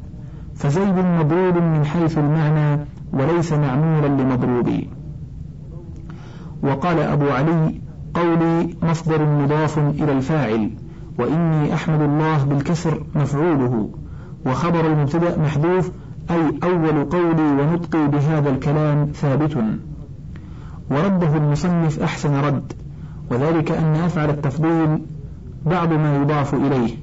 فزيد 0.54 0.98
مضروب 0.98 1.56
من 1.56 1.84
حيث 1.84 2.18
المعنى 2.18 2.84
وليس 3.12 3.52
معمولا 3.52 4.06
لمضروبي. 4.06 4.90
وقال 6.62 6.98
أبو 6.98 7.30
علي 7.30 7.80
قولي 8.14 8.76
مصدر 8.82 9.26
مضاف 9.26 9.78
إلى 9.78 10.12
الفاعل 10.12 10.70
وإني 11.18 11.74
أحمد 11.74 12.00
الله 12.00 12.44
بالكسر 12.44 13.02
مفعوله. 13.14 13.90
وخبر 14.46 14.86
المبتدأ 14.86 15.38
محذوف 15.38 15.90
أي 16.30 16.58
أول 16.62 17.04
قولي 17.04 17.62
ونطقي 17.62 18.08
بهذا 18.08 18.50
الكلام 18.50 19.06
ثابت. 19.14 19.56
ورده 20.90 21.36
المصنف 21.36 22.02
أحسن 22.02 22.34
رد 22.34 22.72
وذلك 23.30 23.70
أن 23.70 23.94
أفعل 23.94 24.30
التفضيل 24.30 24.98
بعض 25.66 25.92
ما 25.92 26.16
يضاف 26.16 26.54
إليه 26.54 26.94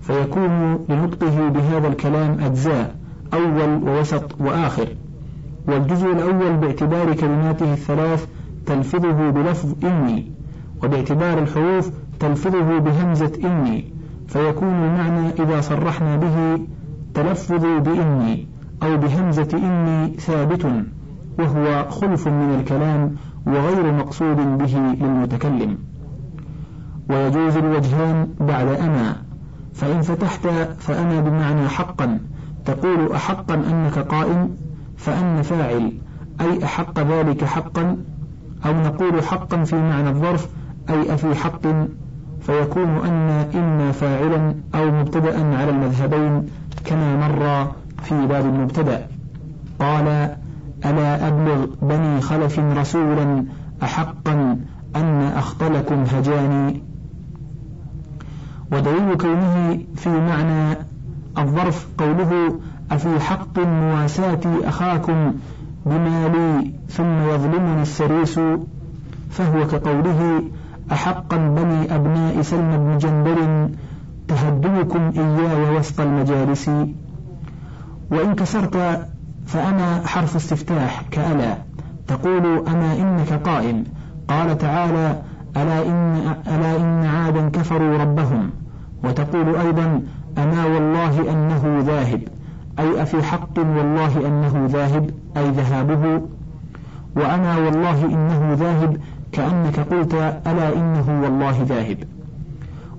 فيكون 0.00 0.78
لنطقه 0.88 1.48
بهذا 1.48 1.88
الكلام 1.88 2.40
أجزاء 2.40 2.94
أول 3.34 3.88
ووسط 3.88 4.40
وآخر. 4.40 4.88
والجزء 5.68 6.12
الأول 6.12 6.56
باعتبار 6.56 7.14
كلماته 7.14 7.72
الثلاث 7.72 8.26
تلفظه 8.66 9.30
بلفظ 9.30 9.74
إني 9.84 10.32
وباعتبار 10.84 11.38
الحروف 11.38 11.90
تلفظه 12.20 12.78
بهمزة 12.78 13.32
إني 13.44 13.92
فيكون 14.28 14.68
المعنى 14.68 15.28
إذا 15.28 15.60
صرحنا 15.60 16.16
به 16.16 16.66
تلفظ 17.14 17.64
بإني. 17.64 18.55
أو 18.82 18.96
بهمزة 18.96 19.48
إني 19.54 20.12
ثابت 20.16 20.66
وهو 21.38 21.90
خلف 21.90 22.28
من 22.28 22.54
الكلام 22.60 23.16
وغير 23.46 23.92
مقصود 23.92 24.36
به 24.58 24.78
للمتكلم. 24.78 25.78
ويجوز 27.10 27.56
الوجهان 27.56 28.28
بعد 28.40 28.66
أنا 28.68 29.16
فإن 29.74 30.02
فتحت 30.02 30.46
فأنا 30.78 31.20
بمعنى 31.20 31.68
حقا 31.68 32.18
تقول 32.64 33.12
أحقا 33.12 33.54
أنك 33.54 33.98
قائم 33.98 34.56
فأن 34.96 35.42
فاعل 35.42 35.92
أي 36.40 36.64
أحق 36.64 37.00
ذلك 37.00 37.44
حقا 37.44 37.96
أو 38.66 38.72
نقول 38.72 39.22
حقا 39.22 39.64
في 39.64 39.76
معنى 39.76 40.08
الظرف 40.08 40.48
أي 40.90 41.14
أفي 41.14 41.34
حق 41.34 41.60
فيكون 42.40 42.88
أن 43.06 43.46
إما 43.54 43.92
فاعلا 43.92 44.54
أو 44.74 44.90
مبتدأ 44.90 45.56
على 45.56 45.70
المذهبين 45.70 46.46
كما 46.84 47.28
مر 47.28 47.72
في 48.08 48.26
باب 48.26 48.44
المبتدأ. 48.46 49.06
قال 49.78 50.36
ألا 50.84 51.28
أبلغ 51.28 51.66
بني 51.82 52.20
خلف 52.20 52.58
رسولا 52.58 53.44
أحقا 53.82 54.58
أن 54.96 55.32
أخطلكم 55.36 56.04
هجاني. 56.12 56.82
ودليل 58.72 59.16
كونه 59.16 59.78
في 59.96 60.08
معنى 60.08 60.78
الظرف 61.38 61.86
قوله 61.98 62.60
أفي 62.90 63.20
حق 63.20 63.58
مواساة 63.58 64.40
أخاكم 64.64 65.34
بما 65.86 66.28
لي 66.28 66.72
ثم 66.88 67.28
يظلمني 67.30 67.82
السريس. 67.82 68.40
فهو 69.30 69.66
كقوله 69.66 70.42
أحقا 70.92 71.36
بني 71.36 71.94
أبناء 71.94 72.42
سلم 72.42 72.70
بن 72.76 72.98
جنبر 72.98 73.68
تهدوكم 74.28 75.12
إياي 75.16 75.76
وسط 75.76 76.00
المجالس. 76.00 76.70
وإن 78.10 78.34
كسرت 78.34 79.06
فأنا 79.46 80.06
حرف 80.06 80.36
استفتاح 80.36 81.02
كألا. 81.10 81.58
تقول 82.06 82.68
أما 82.68 82.92
إنك 82.92 83.32
قائم 83.32 83.84
قال 84.28 84.58
تعالى 84.58 85.22
ألا 85.56 85.86
إن, 85.86 86.34
ألا 86.46 86.76
إن 86.76 87.04
عادا 87.06 87.48
كفروا 87.48 87.98
ربهم. 87.98 88.50
وتقول 89.04 89.56
أيضا 89.56 90.02
أما 90.38 90.64
والله 90.64 91.30
أنه 91.30 91.84
ذاهب. 91.86 92.20
أي 92.78 93.02
أفي 93.02 93.22
حق 93.22 93.58
والله 93.58 94.26
أنه 94.26 94.66
ذاهب 94.66 95.10
أي 95.36 95.50
ذهابه. 95.50 96.22
وأنا 97.16 97.56
والله 97.56 98.04
إنه 98.04 98.54
ذاهب 98.54 98.96
كأنك 99.32 99.80
قلت 99.80 100.14
ألا 100.46 100.76
إنه 100.76 101.20
والله 101.22 101.62
ذاهب. 101.62 101.98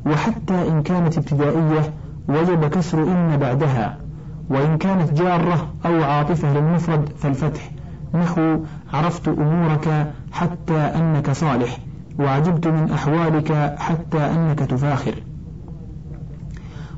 وحتى 0.05 0.67
إن 0.67 0.83
كانت 0.83 1.17
ابتدائية 1.17 1.93
وجب 2.29 2.65
كسر 2.65 3.03
إن 3.03 3.37
بعدها. 3.37 4.06
وإن 4.49 4.77
كانت 4.77 5.13
جارة 5.13 5.67
أو 5.85 6.03
عاطفة 6.03 6.53
للمفرد 6.53 7.09
فالفتح. 7.17 7.71
نحو 8.13 8.57
عرفت 8.93 9.27
أمورك 9.27 10.13
حتى 10.31 10.77
أنك 10.77 11.31
صالح 11.31 11.77
وعجبت 12.19 12.67
من 12.67 12.91
أحوالك 12.91 13.75
حتى 13.77 14.17
أنك 14.17 14.59
تفاخر. 14.59 15.13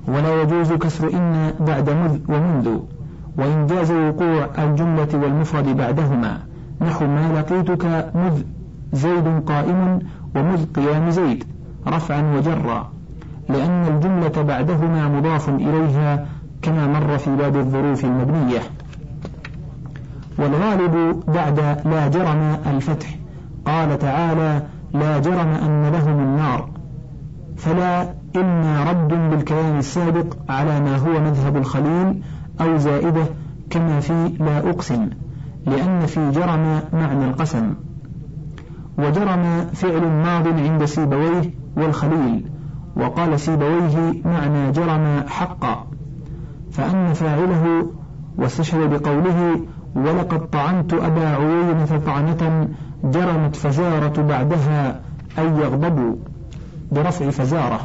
ولا 0.08 0.42
يجوز 0.42 0.74
كسر 0.74 1.14
إن 1.14 1.54
بعد 1.60 1.90
مذ 1.90 2.20
ومنذ. 2.30 2.80
وإن 3.38 3.68
جاز 3.68 3.92
وقوع 3.92 4.50
الجملة 4.58 5.08
والمفرد 5.14 5.78
بعدهما. 5.78 6.40
نحو 6.82 7.08
ما 7.08 7.40
لقيتك 7.40 8.12
مذ 8.16 8.44
زيد 8.94 9.44
قائم 9.48 10.00
ومذ 10.36 10.66
قيام 10.74 11.10
زيد 11.10 11.44
رفعا 11.88 12.36
وجرا. 12.36 12.92
لأن 13.50 13.84
الجملة 13.88 14.42
بعدهما 14.42 15.08
مضاف 15.08 15.50
إليها 15.50 16.26
كما 16.62 16.88
مر 16.88 17.18
في 17.18 17.36
باب 17.36 17.56
الظروف 17.56 18.06
المبنية. 18.06 18.60
والغالب 20.38 21.24
بعد 21.28 21.60
لا 21.86 22.08
جرم 22.08 22.58
الفتح. 22.66 23.08
قال 23.66 24.00
تعالى 24.00 24.64
لا 24.94 25.20
جرم 25.20 25.48
أن 25.48 25.92
لهم 25.92 26.20
النار. 26.20 26.70
فلا 27.58 28.14
إما 28.36 28.92
رد 28.92 29.08
بالكلام 29.08 29.78
السابق 29.78 30.36
على 30.50 30.80
ما 30.80 30.98
هو 30.98 31.20
مذهب 31.20 31.58
الخليل 31.58 32.22
أو 32.62 32.78
زائدة 32.78 33.26
كما 33.70 34.00
في 34.00 34.34
لا 34.40 34.70
أقسم 34.70 35.10
لأن 35.66 36.06
في 36.06 36.32
جرم 36.32 36.82
معنى 36.94 37.26
القسم. 37.26 37.74
وجرم 38.98 39.66
فعل 39.74 40.08
ماض 40.08 40.48
عند 40.48 40.86
سيبويه 40.86 41.54
والخليل. 41.78 42.46
وقال 42.96 43.40
سيبويه 43.40 44.22
معنى 44.26 44.72
جرم 44.72 45.24
حقا. 45.28 45.89
فأن 46.72 47.14
فاعله 47.14 47.86
واستشهد 48.38 48.90
بقوله 48.90 49.60
ولقد 49.96 50.50
طعنت 50.50 50.94
أبا 50.94 51.28
عوينة 51.28 52.02
طعنة 52.06 52.68
جرمت 53.04 53.56
فزارة 53.56 54.22
بعدها 54.22 55.02
أي 55.40 55.48
يغضبوا 55.48 56.16
برفع 56.92 57.30
فزارة 57.30 57.80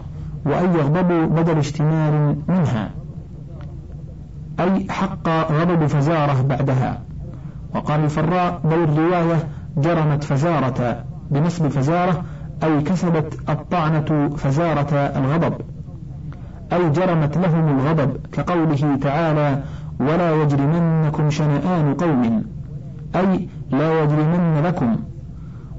وأن 0.47 0.75
يغضبوا 0.75 1.27
بدل 1.27 1.59
اشتمال 1.59 2.37
منها 2.49 2.91
أي 4.61 4.87
حق 4.91 5.29
غضب 5.29 5.87
فزارة 5.87 6.43
بعدها. 6.43 7.03
وقال 7.75 8.05
الفراء 8.05 8.61
بل 8.65 8.85
الرواية 8.85 9.49
جرمت 9.77 10.25
فزارة 10.25 11.05
بنسب 11.31 11.69
فزارة 11.69 12.25
أي 12.63 12.81
كسبت 12.81 13.39
الطعنة 13.49 14.29
فزارة 14.37 14.95
الغضب. 14.97 15.55
أي 16.73 16.91
جرمت 16.91 17.39
لهم 17.39 17.79
الغضب 17.79 18.17
كقوله 18.33 18.99
تعالى 19.01 19.63
ولا 20.01 20.43
يجرمنكم 20.43 21.31
شنآن 21.31 21.95
قوم 21.95 22.45
أي 23.17 23.49
لا 23.71 24.03
يجرمن 24.03 24.63
لكم 24.65 24.97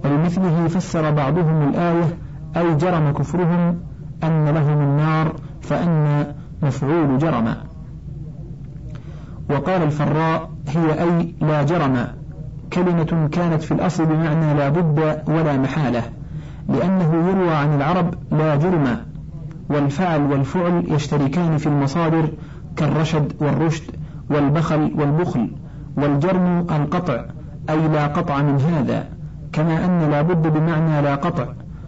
ولمثله 0.06 0.68
فسر 0.68 1.12
بعضهم 1.12 1.70
الآية 1.70 2.18
أي 2.58 2.76
جرم 2.76 3.14
كفرهم 3.14 3.78
أن 4.24 4.46
لهم 4.46 4.82
النار 4.82 5.36
فأن 5.62 6.26
مفعول 6.64 7.18
جرم 7.18 7.56
وقال 9.50 9.84
الفراء 9.84 10.50
هي 10.68 11.04
أي 11.04 11.36
لا 11.42 11.64
جرم 11.64 12.08
كلمة 12.74 13.30
كانت 13.32 13.62
في 13.62 13.72
الأصل 13.74 14.06
بمعنى 14.06 14.54
لا 14.54 14.70
بد 14.70 15.22
ولا 15.28 15.58
محالة 15.58 16.04
لأنه 16.70 17.30
يروى 17.30 17.54
عن 17.54 17.76
العرب 17.76 18.14
لا 18.32 18.56
جرم 18.56 18.98
والفعل 19.70 20.22
والفعل 20.22 20.84
يشتركان 20.88 21.58
في 21.58 21.68
المصادر 21.68 22.30
كالرشد 22.78 23.34
والرشد 23.40 23.84
والبخل 24.30 24.92
والبخل 24.98 25.50
والجرم 25.98 26.66
القطع 26.72 27.26
أي 27.70 27.88
لا 27.88 28.08
قطع 28.08 28.42
من 28.42 28.62
هذا 28.62 29.06
كما 29.54 29.86
أن 29.86 30.12
لا 30.12 30.22
بد 30.22 30.48
بمعنى 30.48 31.02
لا 31.02 31.16
قطع 31.16 31.48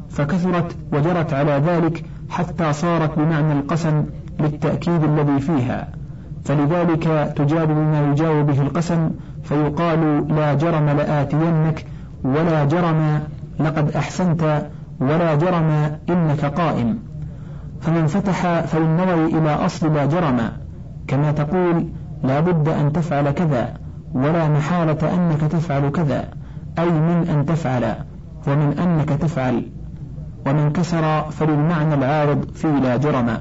فكثرت 0.10 0.76
وجرت 0.94 1.34
على 1.34 1.52
ذلك 1.52 2.06
حتى 2.30 2.74
صارت 2.74 3.20
بمعنى 3.20 3.54
القسم 3.54 4.04
للتأكيد 4.40 5.04
الذي 5.04 5.40
فيها 5.40 5.88
فلذلك 6.46 7.34
تجاب 7.36 7.68
بما 7.68 8.12
يجاوب 8.12 8.46
به 8.46 8.62
القسم 8.62 9.10
فيقال 9.44 10.28
لا 10.36 10.54
جرم 10.54 10.90
لآتينك 10.90 11.86
ولا 12.24 12.66
جرم 12.66 13.20
لقد 13.60 13.92
أحسنت 13.92 14.68
ولا 15.00 15.36
جرم 15.36 15.98
إنك 16.10 16.46
قائم. 16.46 17.00
فمن 17.82 18.08
فتح 18.08 18.62
فللنظر 18.62 19.26
إلى 19.26 19.50
أصل 19.50 19.94
لا 19.94 20.06
جرم 20.06 20.40
كما 21.08 21.32
تقول 21.32 21.88
لا 22.24 22.40
بد 22.40 22.68
أن 22.68 22.94
تفعل 22.94 23.32
كذا 23.32 23.74
ولا 24.14 24.50
محالة 24.50 25.16
أنك 25.16 25.42
تفعل 25.42 25.90
كذا 25.90 26.30
أي 26.80 26.90
من 26.90 27.28
أن 27.30 27.46
تفعل 27.46 27.96
ومن 28.48 28.80
أنك 28.80 29.10
تفعل 29.10 29.66
ومن 30.48 30.72
كسر 30.72 31.22
فللمعنى 31.22 31.94
العارض 31.94 32.46
في 32.52 32.68
لا 32.68 32.98
جرم. 32.98 33.38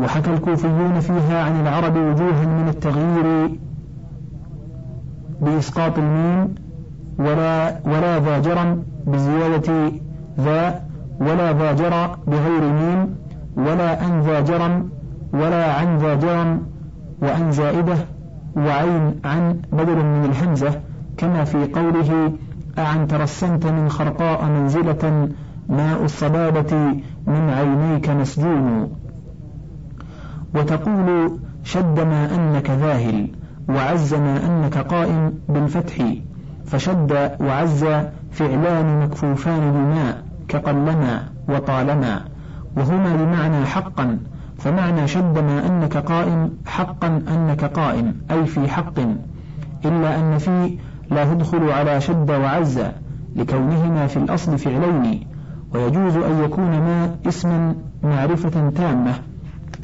وحكى 0.00 0.30
الكوفيون 0.30 1.00
فيها 1.00 1.44
عن 1.44 1.60
العرب 1.60 1.96
وجوها 1.96 2.46
من 2.46 2.68
التغيير 2.68 3.58
بإسقاط 5.40 5.98
الميم 5.98 6.54
ولا 7.18 7.78
ولا 7.84 8.18
ذا 8.18 8.38
جرم 8.38 8.82
بزيادة 9.06 9.92
ذا 10.40 10.87
ولا 11.20 11.52
ذا 11.52 11.72
جرى 11.72 12.16
بغير 12.26 12.72
ميم 12.72 13.14
ولا 13.56 14.06
أن 14.06 14.20
ذا 14.20 14.40
ولا 15.32 15.72
عن 15.74 15.98
ذا 15.98 16.58
وأن 17.22 17.52
زائدة 17.52 17.96
وعين 18.56 19.20
عن 19.24 19.60
بدل 19.72 19.96
من 19.96 20.24
الهمزة. 20.24 20.80
كما 21.16 21.44
في 21.44 21.64
قوله 21.64 22.32
أعن 22.78 23.08
ترسمت 23.08 23.66
من 23.66 23.88
خرقاء 23.88 24.44
منزلة 24.44 25.28
ماء 25.68 26.04
الصبابة 26.04 26.76
من 27.26 27.50
عينيك 27.50 28.10
مسجوم. 28.10 28.90
وتقول 30.54 31.38
شد 31.64 32.00
ما 32.00 32.34
أنك 32.34 32.70
ذاهل 32.70 33.28
وعز 33.68 34.14
ما 34.14 34.46
أنك 34.46 34.78
قائم 34.78 35.32
بالفتح. 35.48 36.14
فشد 36.66 37.30
وعز 37.40 37.84
فعلان 38.30 39.00
مكفوفان 39.00 39.72
بماء. 39.72 40.27
كقلما 40.48 41.28
وطالما 41.48 42.24
وهما 42.76 43.16
بمعنى 43.16 43.66
حقا 43.66 44.18
فمعنى 44.58 45.08
شد 45.08 45.38
ما 45.38 45.66
أنك 45.66 45.96
قائم 45.96 46.50
حقا 46.66 47.22
أنك 47.28 47.64
قائم 47.64 48.14
أي 48.30 48.46
في 48.46 48.68
حق 48.68 48.98
إلا 49.84 50.20
أن 50.20 50.38
في 50.38 50.78
لا 51.10 51.34
تدخل 51.34 51.70
على 51.70 52.00
شد 52.00 52.30
وعز 52.30 52.80
لكونهما 53.36 54.06
في 54.06 54.16
الأصل 54.16 54.58
فعلين 54.58 55.26
ويجوز 55.74 56.16
أن 56.16 56.44
يكون 56.44 56.70
ما 56.70 57.16
اسما 57.26 57.74
معرفة 58.02 58.70
تامة 58.70 59.14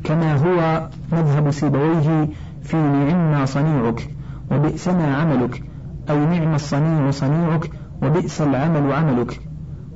كما 0.04 0.34
هو 0.34 0.88
مذهب 1.12 1.50
سيبويه 1.50 2.28
في 2.62 2.76
نعم 2.76 3.46
صنيعك 3.46 4.10
وبئس 4.50 4.88
ما 4.88 5.16
عملك 5.16 5.62
أي 6.10 6.26
نعم 6.26 6.54
الصنيع 6.54 7.10
صنيعك 7.10 7.70
وبئس 8.02 8.40
العمل 8.40 8.92
عملك. 8.92 9.40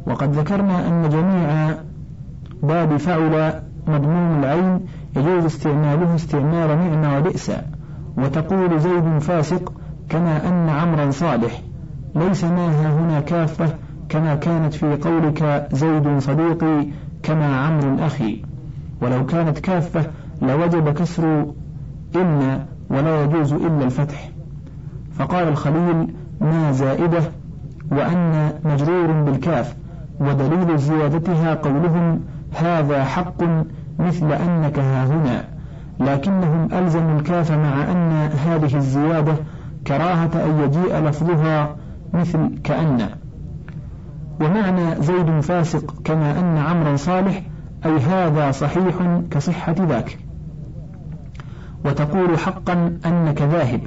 وقد 0.09 0.33
ذكرنا 0.33 0.89
أن 0.89 1.09
جميع 1.09 1.75
باب 2.63 2.97
فعل 2.97 3.63
مضموم 3.87 4.39
العين 4.39 4.81
يجوز 5.17 5.45
استعماله 5.45 6.15
استعمال 6.15 7.01
نعم 7.01 7.19
وبئس 7.19 7.53
وتقول 8.19 8.81
زيد 8.81 9.19
فاسق 9.19 9.73
كما 10.09 10.49
أن 10.49 10.69
عمرا 10.69 11.11
صالح 11.11 11.61
ليس 12.15 12.45
ماها 12.45 12.93
هنا 12.93 13.21
كافة 13.21 13.75
كما 14.09 14.35
كانت 14.35 14.75
في 14.75 14.97
قولك 14.97 15.69
زيد 15.73 16.19
صديقي 16.19 16.87
كما 17.23 17.57
عمرو 17.57 18.07
أخي 18.07 18.43
ولو 19.03 19.27
كانت 19.27 19.59
كافة 19.59 20.07
لوجب 20.43 20.89
كسر 20.95 21.47
إن 22.17 22.65
ولا 22.91 23.25
يجوز 23.25 23.53
إلا 23.53 23.85
الفتح. 23.85 24.31
فقال 25.19 25.49
الخليل 25.49 26.15
ما 26.41 26.73
زائدة 26.73 27.23
وأن 27.91 28.53
مجرور 28.65 29.13
بالكاف 29.13 29.75
ودليل 30.21 30.79
زيادتها 30.79 31.55
قولهم 31.55 32.21
هذا 32.55 33.05
حق 33.05 33.43
مثل 33.99 34.33
أنك 34.33 34.79
ها 34.79 35.07
هنا 35.07 35.45
لكنهم 36.01 36.69
ألزموا 36.73 37.19
الكاف 37.19 37.53
مع 37.53 37.93
أن 37.93 38.31
هذه 38.47 38.77
الزيادة 38.77 39.35
كراهة 39.87 40.31
أن 40.35 40.61
يجيء 40.65 40.99
لفظها 40.99 41.77
مثل 42.13 42.59
كأن. 42.65 43.09
ومعنى 44.41 45.03
زيد 45.03 45.41
فاسق 45.41 45.95
كما 46.05 46.39
أن 46.41 46.57
عمرا 46.57 46.97
صالح 46.97 47.43
أي 47.87 47.99
هذا 47.99 48.51
صحيح 48.51 48.95
كصحة 49.31 49.75
ذاك. 49.79 50.19
وتقول 51.85 52.39
حقا 52.39 52.99
أنك 53.07 53.43
ذاهب 53.43 53.81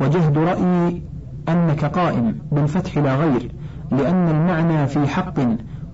وجهد 0.00 0.38
رأيي 0.38 1.02
أنك 1.48 1.84
قائم 1.84 2.38
بالفتح 2.52 2.98
لا 2.98 3.16
غير. 3.16 3.52
لأن 3.98 4.28
المعنى 4.28 4.86
في 4.86 5.06
حق 5.06 5.34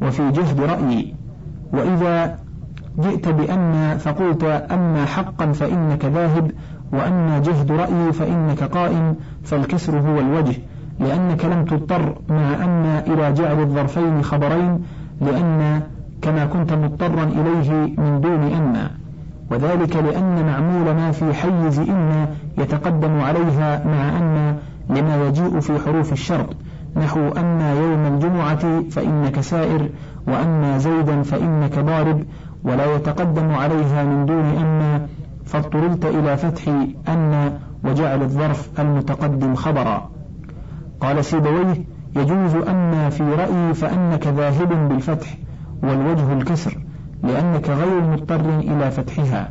وفي 0.03 0.31
جهد 0.31 0.61
رأيي 0.61 1.15
وإذا 1.73 2.39
جئت 2.99 3.29
بأن 3.29 3.97
فقلت 3.99 4.45
أما 4.45 5.05
حقا 5.05 5.53
فإنك 5.53 6.05
ذاهب 6.05 6.51
وأما 6.93 7.39
جهد 7.39 7.73
رأيي 7.73 8.13
فإنك 8.13 8.63
قائم 8.63 9.17
فالكسر 9.45 9.99
هو 9.99 10.19
الوجه. 10.19 10.57
لأنك 11.01 11.45
لم 11.45 11.65
تضطر 11.65 12.15
مع 12.29 12.65
أن 12.65 13.03
إلى 13.07 13.33
جعل 13.33 13.61
الظرفين 13.61 14.23
خبرين 14.23 14.83
لأن 15.21 15.83
كما 16.23 16.47
كنت 16.47 16.73
مضطرا 16.73 17.25
إليه 17.25 17.71
من 17.99 18.21
دون 18.21 18.43
أن. 18.43 18.91
وذلك 19.51 19.97
لأن 19.97 20.47
معمول 20.47 20.95
ما 20.95 21.11
في 21.13 21.35
حيز 21.35 21.79
إن 21.79 22.27
يتقدم 22.59 23.21
عليها 23.21 23.85
مع 23.87 24.19
أن 24.19 24.57
لما 24.91 25.27
يجيء 25.27 25.61
في 25.61 25.79
حروف 25.79 26.13
الشرط. 26.13 26.57
نحو 26.97 27.29
أما 27.29 27.73
يوم 27.73 28.15
الجمعة 28.15 28.83
فإنك 28.91 29.41
سائر 29.41 29.89
وأما 30.27 30.79
زيدا 30.79 31.23
فإنك 31.23 31.79
ضارب 31.79 32.25
ولا 32.65 32.95
يتقدم 32.95 33.51
عليها 33.51 34.05
من 34.05 34.27
دون 34.27 34.45
أما 34.45 35.07
فاضطررت 35.45 36.05
إلى 36.05 36.37
فتح 36.37 36.63
أن 37.09 37.53
وجعل 37.85 38.23
الظرف 38.23 38.81
المتقدم 38.81 39.55
خبرا. 39.55 40.11
قال 41.01 41.25
سيبويه 41.25 41.85
يجوز 42.17 42.55
أما 42.69 43.11
في 43.11 43.23
رأيي 43.23 43.75
فأنك 43.75 44.27
ذاهب 44.27 44.89
بالفتح 44.89 45.29
والوجه 45.83 46.33
الكسر 46.33 46.79
لأنك 47.23 47.71
غير 47.71 48.01
مضطر 48.01 48.59
إلى 48.59 48.91
فتحها. 48.91 49.51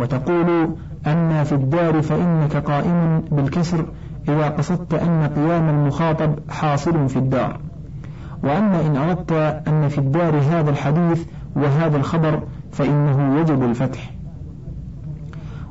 وتقول 0.00 0.76
أما 1.06 1.44
في 1.44 1.52
الدار 1.52 2.02
فإنك 2.02 2.56
قائم 2.56 3.22
بالكسر 3.32 3.84
إذا 4.28 4.48
قصدت 4.48 4.94
أن 4.94 5.30
قيام 5.36 5.68
المخاطب 5.68 6.34
حاصل 6.48 7.08
في 7.08 7.16
الدار. 7.16 7.60
وأما 8.42 8.86
إن 8.86 8.96
أردت 8.96 9.32
أن 9.68 9.88
في 9.88 9.98
الدار 9.98 10.36
هذا 10.36 10.70
الحديث 10.70 11.24
وهذا 11.56 11.96
الخبر 11.96 12.42
فإنه 12.72 13.40
يجب 13.40 13.62
الفتح. 13.62 14.10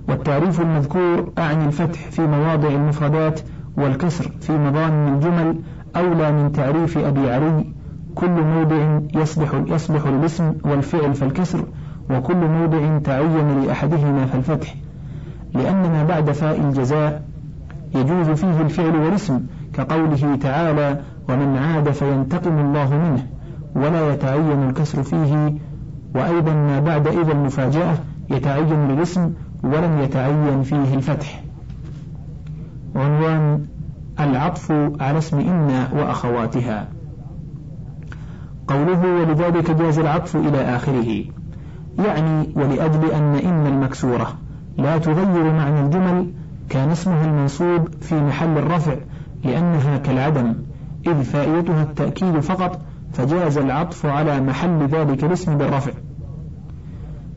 والتعريف 0.10 0.62
المذكور 0.62 1.32
أعني 1.38 1.66
الفتح 1.66 2.00
في 2.10 2.22
مواضع 2.22 2.68
المفردات 2.68 3.40
والكسر 3.78 4.32
في 4.42 4.52
مضامن 4.58 5.14
الجمل 5.14 5.60
أولى 5.96 6.32
من 6.32 6.52
تعريف 6.52 6.98
أبي 6.98 7.32
علي. 7.32 7.66
كل 8.16 8.30
موضع 8.30 9.00
يصلح 9.16 9.62
يصلح 9.68 10.08
للاسم 10.08 10.54
والفعل 10.66 11.14
فالكسر 11.14 11.66
وكل 12.10 12.48
موضع 12.48 12.98
تعين 12.98 13.64
لأحدهما 13.64 14.26
فالفتح. 14.26 14.76
لأن 15.54 15.92
ما 15.92 16.04
بعد 16.04 16.32
فاء 16.32 16.60
الجزاء 16.60 17.35
يجوز 17.96 18.30
فيه 18.30 18.62
الفعل 18.62 18.96
والاسم 18.96 19.42
كقوله 19.74 20.36
تعالى 20.36 21.02
ومن 21.30 21.58
عاد 21.58 21.92
فينتقم 21.92 22.58
الله 22.60 22.98
منه 22.98 23.28
ولا 23.76 24.14
يتعين 24.14 24.70
الكسر 24.70 25.04
فيه 25.04 25.54
وأيضا 26.16 26.54
ما 26.54 26.80
بعد 26.80 27.08
إذا 27.08 27.32
المفاجأة 27.32 27.96
يتعين 28.30 28.88
للاسم 28.88 29.34
ولم 29.64 30.00
يتعين 30.00 30.64
فيه 30.64 30.94
الفتح. 30.96 31.44
عنوان 32.96 33.66
العطف 34.20 34.72
على 35.00 35.18
اسم 35.18 35.40
إن 35.40 35.88
وأخواتها. 35.94 36.88
قوله 38.68 39.06
ولذلك 39.22 39.72
جاز 39.72 40.00
العطف 40.00 40.36
إلى 40.36 40.76
آخره. 40.76 41.24
يعني 42.06 42.50
ولأجل 42.56 43.12
أن 43.12 43.36
إن 43.36 43.68
المكسورة 43.68 44.28
لا 44.78 44.98
تغير 44.98 45.54
معنى 45.54 45.82
الجمل 45.82 46.32
كان 46.70 46.90
اسمها 46.90 47.26
المنصوب 47.26 47.90
في 48.02 48.16
محل 48.16 48.58
الرفع 48.58 48.96
لأنها 49.44 49.98
كالعدم 49.98 50.56
إذ 51.08 51.24
فائدتها 51.24 51.84
التأكيد 51.84 52.40
فقط 52.40 52.80
فجاز 53.14 53.58
العطف 53.58 54.06
على 54.06 54.42
محل 54.42 54.88
ذلك 54.88 55.24
الاسم 55.24 55.58
بالرفع. 55.58 55.92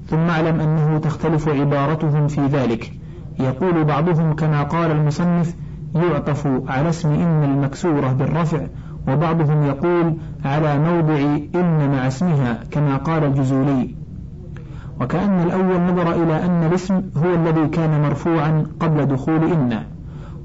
ثم 0.07 0.17
اعلم 0.17 0.61
أنه 0.61 0.99
تختلف 0.99 1.49
عبارتهم 1.49 2.29
في 2.29 2.47
ذلك. 2.47 2.93
يقول 3.41 3.85
بعضهم 3.85 4.35
كما 4.35 4.63
قال 4.63 4.91
المصنف 4.91 5.55
يعطف 5.95 6.47
على 6.69 6.89
اسم 6.89 7.09
إن 7.09 7.45
المكسورة 7.45 8.13
بالرفع 8.13 8.67
وبعضهم 9.09 9.63
يقول 9.67 10.15
على 10.45 10.79
موضع 10.79 11.19
إن 11.55 11.91
مع 11.91 12.07
اسمها 12.07 12.61
كما 12.71 12.97
قال 12.97 13.25
الجزولي. 13.25 13.98
وكأن 15.01 15.41
الأول 15.43 15.81
نظر 15.81 16.23
إلى 16.23 16.45
أن 16.47 16.67
الاسم 16.67 17.03
هو 17.17 17.35
الذي 17.35 17.69
كان 17.69 18.03
مرفوعا 18.03 18.67
قبل 18.81 19.07
دخول 19.07 19.53
إن 19.53 19.83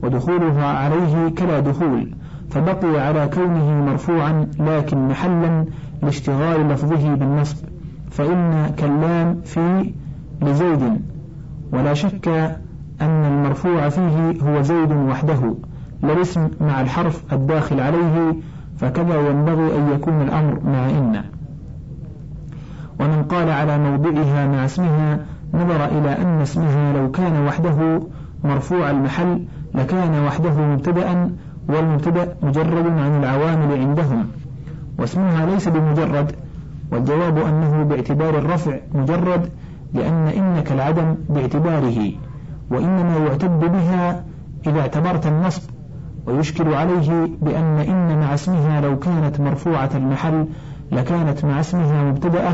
ودخولها 0.04 0.66
عليه 0.66 1.30
كلا 1.30 1.60
دخول 1.60 2.10
فبقي 2.50 3.08
على 3.08 3.30
كونه 3.34 3.86
مرفوعا 3.86 4.48
لكن 4.60 5.08
محلا 5.08 5.66
لاشتغال 6.04 6.68
لفظه 6.70 7.16
بالنصب 7.16 7.58
فإن 8.12 8.72
كلام 8.80 9.42
في 9.46 9.94
لزيد 10.42 11.02
ولا 11.74 11.94
شك 11.94 12.28
أن 13.02 13.26
المرفوع 13.26 13.90
فيه 13.90 14.42
هو 14.42 14.62
زيد 14.62 14.92
وحده 14.92 15.56
لا 16.04 16.14
الاسم 16.14 16.50
مع 16.62 16.82
الحرف 16.82 17.34
الداخل 17.34 17.80
عليه 17.80 18.36
فكذا 18.78 19.30
ينبغي 19.30 19.78
أن 19.78 19.92
يكون 19.96 20.22
الأمر 20.22 20.60
مع 20.66 20.90
إن. 20.90 21.22
ومن 23.04 23.24
قال 23.24 23.50
على 23.50 23.78
موضعها 23.78 24.48
مع 24.48 24.66
اسمها 24.66 25.20
نظر 25.54 25.86
إلى 25.86 26.18
أن 26.22 26.42
اسمها 26.42 26.94
لو 26.94 27.12
كان 27.12 27.46
وحده 27.46 28.02
مرفوع 28.44 28.92
المحل 28.92 29.46
لكان 29.76 30.26
وحده 30.26 30.62
مبتدأ 30.62 31.32
والمبتدأ 31.68 32.36
مجرد 32.44 32.86
عن 32.88 33.20
العوامل 33.20 33.80
عندهم 33.80 34.28
واسمها 35.00 35.46
ليس 35.46 35.68
بمجرد 35.68 36.32
والجواب 36.92 37.38
أنه 37.38 37.84
باعتبار 37.84 38.38
الرفع 38.38 38.78
مجرد 38.94 39.50
لأن 39.94 40.28
إنك 40.28 40.72
العدم 40.72 41.16
باعتباره 41.30 42.12
وإنما 42.72 43.18
يعتد 43.18 43.60
بها 43.60 44.24
إذا 44.68 44.80
اعتبرت 44.80 45.28
النصب 45.28 45.62
ويشكل 46.28 46.74
عليه 46.74 47.28
بأن 47.42 47.78
إن 47.80 48.20
مع 48.20 48.34
اسمها 48.34 48.82
لو 48.82 49.00
كانت 49.00 49.40
مرفوعة 49.40 49.90
المحل 49.96 50.46
لكانت 50.92 51.46
مع 51.46 51.60
اسمها 51.60 52.04
مبتدأة 52.04 52.54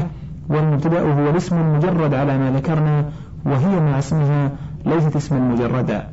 والمبتدأ 0.50 1.02
هو 1.02 1.30
الاسم 1.30 1.58
المجرد 1.58 2.14
على 2.14 2.38
ما 2.38 2.52
ذكرنا 2.52 3.06
وهي 3.46 3.80
مع 3.80 4.00
اسمها 4.00 4.52
ليست 4.86 5.16
اسما 5.16 5.40
مجردا. 5.40 6.08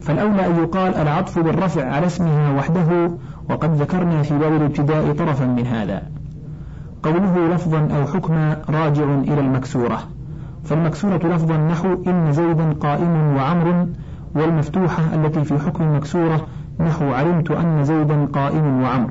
فالأولى 0.00 0.46
أن 0.46 0.56
يقال 0.56 0.94
العطف 0.94 1.38
بالرفع 1.38 1.88
على 1.88 2.06
اسمها 2.06 2.52
وحده 2.52 3.10
وقد 3.50 3.74
ذكرنا 3.74 4.22
في 4.22 4.38
باب 4.38 4.52
الابتداء 4.52 5.12
طرفا 5.12 5.44
من 5.44 5.66
هذا. 5.66 6.02
قوله 7.02 7.54
لفظا 7.54 7.88
أو 7.96 8.06
حكما 8.06 8.56
راجع 8.68 9.04
إلى 9.04 9.40
المكسورة. 9.40 9.98
فالمكسورة 10.64 11.26
لفظا 11.34 11.56
نحو 11.56 11.88
إن 12.06 12.32
زيدا 12.32 12.72
قائم 12.72 13.36
وعمر 13.36 13.86
والمفتوحة 14.34 15.02
التي 15.14 15.44
في 15.44 15.58
حكم 15.58 15.84
المكسورة 15.84 16.46
نحو 16.80 17.12
علمت 17.12 17.50
أن 17.50 17.84
زيدا 17.84 18.24
قائم 18.24 18.82
وعمر. 18.82 19.10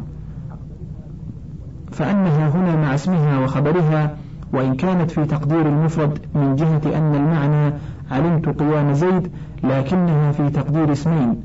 فأنها 1.98 2.50
هنا 2.50 2.76
مع 2.76 2.96
اسمها 2.96 3.40
وخبرها 3.40 4.16
وإن 4.54 4.76
كانت 4.76 5.12
في 5.12 5.26
تقدير 5.26 5.62
المفرد 5.62 6.20
من 6.36 6.56
جهة 6.56 6.98
أن 6.98 7.16
المعنى 7.16 7.74
علمت 8.12 8.50
قيام 8.60 8.94
زيد 8.94 9.32
لكنها 9.64 10.32
في 10.32 10.50
تقدير 10.50 10.92
اسمين 10.92 11.44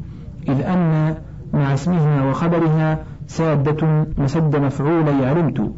إذ 0.48 0.60
أن 0.60 1.14
مع 1.52 1.74
اسمها 1.74 2.24
وخبرها 2.30 2.98
سادة 3.26 4.06
مسد 4.18 4.56
مفعولي 4.56 5.26
علمت 5.26 5.72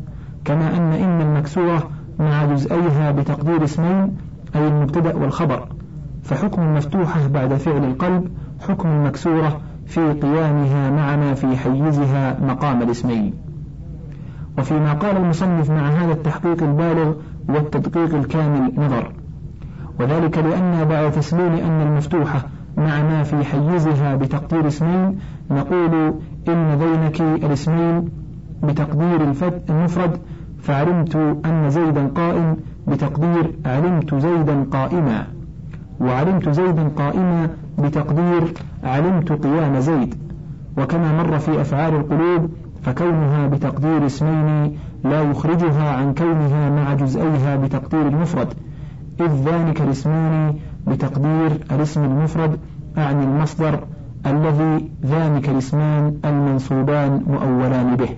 كما 0.44 0.76
أن 0.76 0.92
إن 0.92 1.20
المكسورة 1.20 1.90
مع 2.18 2.44
جزئيها 2.44 3.10
بتقدير 3.10 3.64
اسمين 3.64 4.16
أي 4.56 4.68
المبتدأ 4.68 5.14
والخبر 5.16 5.68
فحكم 6.22 6.62
المفتوحة 6.62 7.26
بعد 7.26 7.54
فعل 7.54 7.84
القلب 7.84 8.28
حكم 8.68 8.88
المكسورة 8.88 9.60
في 9.86 10.12
قيامها 10.12 10.90
مع 10.90 11.16
ما 11.16 11.34
في 11.34 11.56
حيزها 11.56 12.36
مقام 12.40 12.82
الاسمين. 12.82 13.43
وفيما 14.58 14.92
قال 14.92 15.16
المصنف 15.16 15.70
مع 15.70 15.88
هذا 15.88 16.12
التحقيق 16.12 16.62
البالغ 16.62 17.12
والتدقيق 17.48 18.14
الكامل 18.14 18.72
نظر. 18.76 19.12
وذلك 20.00 20.38
لأن 20.38 20.84
بعد 20.84 21.12
تسليم 21.12 21.52
أن 21.52 21.86
المفتوحة 21.86 22.42
مع 22.76 23.02
ما 23.02 23.22
في 23.22 23.44
حيزها 23.44 24.14
بتقدير 24.16 24.66
اسمين 24.66 25.18
نقول 25.50 26.14
إن 26.48 26.74
ذينك 26.74 27.20
الاسمين 27.20 28.08
بتقدير 28.62 29.20
المفرد 29.70 30.18
فعلمت 30.62 31.16
أن 31.44 31.70
زيدا 31.70 32.06
قائم 32.06 32.56
بتقدير 32.88 33.50
علمت 33.66 34.14
زيدا 34.14 34.64
قائما. 34.72 35.26
وعلمت 36.00 36.48
زيدا 36.48 36.88
قائما 36.96 37.48
بتقدير 37.78 38.52
علمت 38.84 39.32
قيام 39.32 39.80
زيد. 39.80 40.14
وكما 40.78 41.22
مر 41.22 41.38
في 41.38 41.60
أفعال 41.60 41.94
القلوب 41.94 42.50
فكونها 42.84 43.46
بتقدير 43.46 44.06
اسمين 44.06 44.78
لا 45.04 45.22
يخرجها 45.22 45.96
عن 45.96 46.14
كونها 46.14 46.70
مع 46.70 46.94
جزئيها 46.94 47.56
بتقدير 47.56 48.08
المفرد 48.08 48.48
إذ 49.20 49.32
ذلك 49.44 49.80
الاسمان 49.80 50.54
بتقدير 50.86 51.50
الاسم 51.72 52.04
المفرد 52.04 52.58
أعني 52.98 53.24
المصدر 53.24 53.78
الذي 54.26 54.90
ذلك 55.04 55.48
الاسمان 55.48 56.16
المنصوبان 56.24 57.22
مؤولان 57.26 57.96
به. 57.96 58.08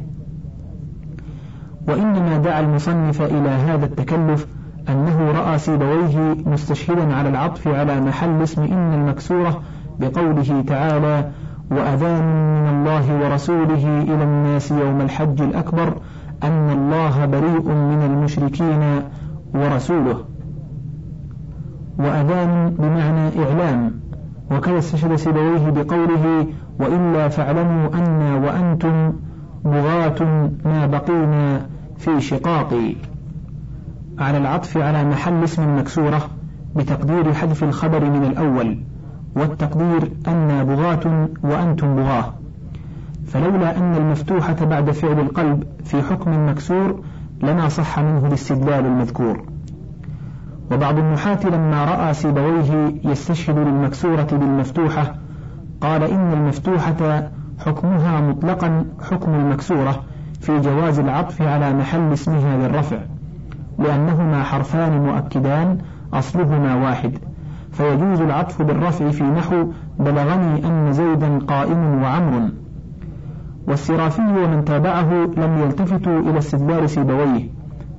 وإنما 1.88 2.38
دعا 2.38 2.60
المصنف 2.60 3.22
إلى 3.22 3.48
هذا 3.48 3.84
التكلف 3.84 4.46
أنه 4.88 5.30
رأى 5.30 5.58
سيبويه 5.58 6.36
مستشهدا 6.46 7.14
على 7.14 7.28
العطف 7.28 7.68
على 7.68 8.00
محل 8.00 8.42
اسم 8.42 8.62
إن 8.62 8.94
المكسورة 8.94 9.62
بقوله 10.00 10.64
تعالى 10.66 11.30
وأذان 11.70 12.24
من 12.62 12.68
الله 12.68 13.24
ورسوله 13.24 14.02
إلى 14.02 14.24
الناس 14.24 14.70
يوم 14.70 15.00
الحج 15.00 15.42
الأكبر 15.42 15.96
أن 16.42 16.70
الله 16.70 17.26
بريء 17.26 17.68
من 17.68 18.02
المشركين 18.04 19.02
ورسوله. 19.54 20.24
وأذان 21.98 22.74
بمعنى 22.78 23.44
إعلام 23.44 23.92
وكذا 24.50 24.78
استشهد 24.78 25.16
سيبويه 25.16 25.70
بقوله 25.70 26.46
وإلا 26.80 27.28
فاعلموا 27.28 27.88
أنا 27.94 28.34
وأنتم 28.36 29.12
بغاة 29.64 30.22
ما 30.64 30.86
بقينا 30.86 31.66
في 31.96 32.20
شقاق 32.20 32.74
على 34.18 34.38
العطف 34.38 34.76
على 34.78 35.04
محل 35.04 35.44
اسم 35.44 35.78
مكسورة 35.78 36.28
بتقدير 36.76 37.32
حذف 37.32 37.64
الخبر 37.64 38.04
من 38.10 38.24
الأول. 38.24 38.78
والتقدير 39.36 40.12
أن 40.28 40.64
بغاة 40.64 41.28
وأنتم 41.42 41.96
بغاة. 41.96 42.34
فلولا 43.26 43.76
أن 43.78 43.94
المفتوحة 43.94 44.64
بعد 44.64 44.90
فعل 44.90 45.20
القلب 45.20 45.64
في 45.84 46.02
حكم 46.02 46.48
مكسور 46.48 47.00
لما 47.42 47.68
صح 47.68 47.98
منه 47.98 48.26
الاستدلال 48.26 48.86
المذكور. 48.86 49.44
وبعض 50.72 50.98
النحاة 50.98 51.38
لما 51.44 51.84
رأى 51.84 52.14
سيبويه 52.14 52.94
يستشهد 53.04 53.58
للمكسورة 53.58 54.28
بالمفتوحة 54.32 55.14
قال 55.80 56.02
إن 56.02 56.32
المفتوحة 56.32 57.30
حكمها 57.58 58.20
مطلقا 58.20 58.84
حكم 59.10 59.34
المكسورة 59.34 60.02
في 60.40 60.60
جواز 60.60 60.98
العطف 60.98 61.42
على 61.42 61.74
محل 61.74 62.12
اسمها 62.12 62.56
للرفع 62.56 62.98
لأنهما 63.78 64.42
حرفان 64.42 65.02
مؤكدان 65.02 65.78
أصلهما 66.12 66.74
واحد. 66.74 67.18
فيجوز 67.76 68.20
العطف 68.20 68.62
بالرفع 68.62 69.10
في 69.10 69.24
نحو 69.24 69.66
بلغني 69.98 70.66
أن 70.66 70.92
زيدا 70.92 71.38
قائم 71.38 72.02
وعمر 72.02 72.50
والسرافي 73.68 74.22
ومن 74.22 74.64
تابعه 74.64 75.12
لم 75.36 75.58
يلتفتوا 75.62 76.20
إلى 76.20 76.38
استدلال 76.38 76.90
سيبويه 76.90 77.48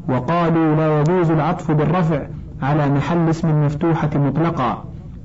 وقالوا 0.10 0.76
لا 0.76 1.00
يجوز 1.00 1.32
العطف 1.32 1.72
بالرفع 1.72 2.22
على 2.62 2.90
محل 2.90 3.30
اسم 3.30 3.50
المفتوحة 3.50 4.10
مطلقا 4.16 4.84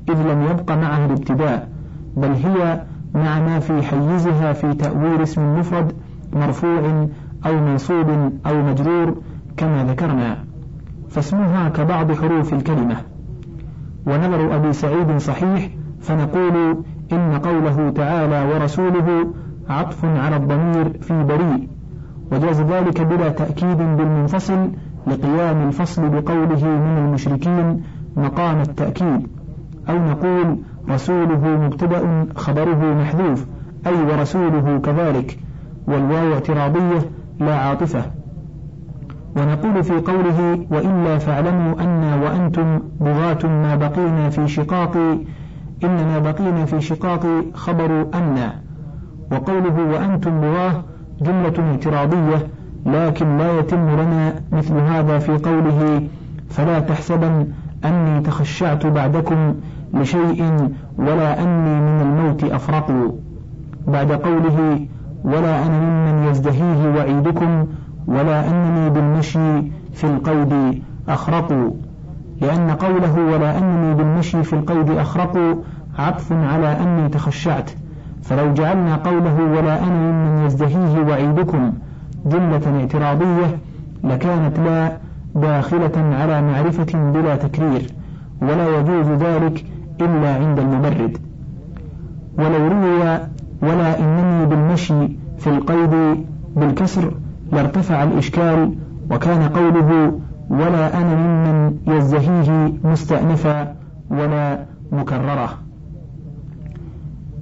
إذ 0.08 0.22
لم 0.32 0.42
يبق 0.42 0.72
معه 0.72 1.04
الابتداء 1.06 1.68
بل 2.16 2.32
هي 2.32 2.82
مع 3.14 3.38
ما 3.40 3.58
في 3.58 3.82
حيزها 3.82 4.52
في 4.52 4.74
تأويل 4.74 5.22
اسم 5.22 5.40
المفرد 5.40 5.92
مرفوع 6.32 7.06
أو 7.46 7.60
منصوب 7.60 8.08
أو 8.46 8.62
مجرور 8.62 9.14
كما 9.56 9.84
ذكرنا 9.84 10.38
فاسمها 11.10 11.68
كبعض 11.68 12.12
حروف 12.12 12.54
الكلمة. 12.54 13.11
ونظر 14.06 14.56
أبي 14.56 14.72
سعيد 14.72 15.18
صحيح 15.18 15.68
فنقول 16.00 16.76
إن 17.12 17.38
قوله 17.38 17.90
تعالى 17.90 18.54
ورسوله 18.54 19.26
عطف 19.68 20.04
على 20.04 20.36
الضمير 20.36 20.92
في 21.00 21.24
بريء. 21.24 21.68
وجاز 22.32 22.60
ذلك 22.60 23.00
بلا 23.00 23.28
تأكيد 23.28 23.76
بالمنفصل 23.76 24.68
لقيام 25.06 25.68
الفصل 25.68 26.08
بقوله 26.08 26.64
من 26.64 26.98
المشركين 26.98 27.82
مقام 28.16 28.60
التأكيد. 28.60 29.26
أو 29.88 29.98
نقول 29.98 30.58
رسوله 30.90 31.58
مبتدأ 31.64 32.26
خبره 32.36 32.94
محذوف 32.94 33.46
أي 33.86 34.02
ورسوله 34.02 34.78
كذلك 34.78 35.38
والواو 35.86 36.32
اعتراضية 36.32 37.00
لا 37.40 37.54
عاطفة. 37.54 38.21
ونقول 39.36 39.84
في 39.84 39.92
قوله 39.92 40.66
وإلا 40.70 41.18
فاعلموا 41.18 41.80
أنا 41.80 42.16
وأنتم 42.16 42.80
بغاة 43.00 43.38
ما 43.46 43.74
بقينا 43.74 44.30
في 44.30 44.48
شقاق 44.48 44.96
إنما 45.84 46.18
بقينا 46.18 46.64
في 46.64 46.80
شقاق 46.80 47.26
خبر 47.54 48.06
أن 48.14 48.50
وقوله 49.32 49.82
وأنتم 49.92 50.40
بغاة 50.40 50.84
جملة 51.22 51.70
اعتراضية 51.70 52.46
لكن 52.86 53.38
لا 53.38 53.58
يتم 53.58 53.90
لنا 54.00 54.34
مثل 54.52 54.74
هذا 54.74 55.18
في 55.18 55.32
قوله 55.32 56.02
فلا 56.50 56.78
تحسبن 56.80 57.46
أني 57.84 58.20
تخشعت 58.20 58.86
بعدكم 58.86 59.54
لشيء 59.94 60.68
ولا 60.98 61.42
أني 61.42 61.80
من 61.80 62.00
الموت 62.02 62.44
أفرق 62.44 63.14
بعد 63.88 64.12
قوله 64.12 64.86
ولا 65.24 65.66
أنا 65.66 65.80
ممن 65.80 66.30
يزدهيه 66.30 66.94
وعيدكم 66.96 67.66
ولا 68.06 68.48
أنني 68.50 68.90
بالمشي 68.90 69.62
في 69.92 70.04
القيد 70.04 70.82
أخرق 71.08 71.72
لأن 72.40 72.70
قوله 72.70 73.20
ولا 73.20 73.58
أنني 73.58 73.94
بالمشي 73.94 74.42
في 74.42 74.52
القيد 74.52 74.90
أخرق 74.90 75.58
عطف 75.98 76.32
على 76.32 76.76
أني 76.82 77.08
تخشعت. 77.08 77.70
فلو 78.22 78.54
جعلنا 78.54 78.96
قوله 78.96 79.42
ولا 79.42 79.82
أنا 79.84 80.12
ممن 80.12 80.46
يزدهيه 80.46 81.00
وعيدكم 81.08 81.72
جملة 82.26 82.80
اعتراضية 82.80 83.58
لكانت 84.04 84.58
لا 84.58 84.96
داخلة 85.34 86.16
على 86.20 86.42
معرفة 86.42 87.10
بلا 87.12 87.36
تكرير 87.36 87.92
ولا 88.42 88.78
يجوز 88.78 89.06
ذلك 89.06 89.64
إلا 90.00 90.34
عند 90.34 90.58
المبرد. 90.58 91.18
ولو 92.38 92.68
روي 92.68 93.18
ولا 93.62 93.98
إنني 93.98 94.46
بالمشي 94.46 95.08
في 95.38 95.46
القيد 95.46 96.24
بالكسر 96.56 97.12
لارتفع 97.52 98.02
الإشكال 98.02 98.74
وكان 99.10 99.48
قوله 99.48 100.20
ولا 100.50 100.98
أنا 100.98 101.14
ممن 101.14 101.76
يزدهيه 101.86 102.72
مستأنفا 102.84 103.74
ولا 104.10 104.64
مكررة 104.92 105.58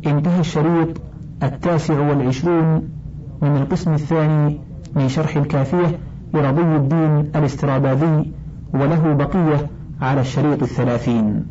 انتهى 0.07 0.41
الشريط 0.41 1.01
التاسع 1.43 2.01
والعشرون 2.01 2.89
من 3.43 3.57
القسم 3.57 3.95
الثاني 3.95 4.59
من 4.97 5.09
شرح 5.09 5.37
الكافية 5.37 5.99
لرضي 6.35 6.77
الدين 6.77 7.31
الاستراباذي 7.37 8.33
وله 8.75 9.13
بقية 9.15 9.67
على 10.01 10.21
الشريط 10.21 10.63
الثلاثين. 10.63 11.47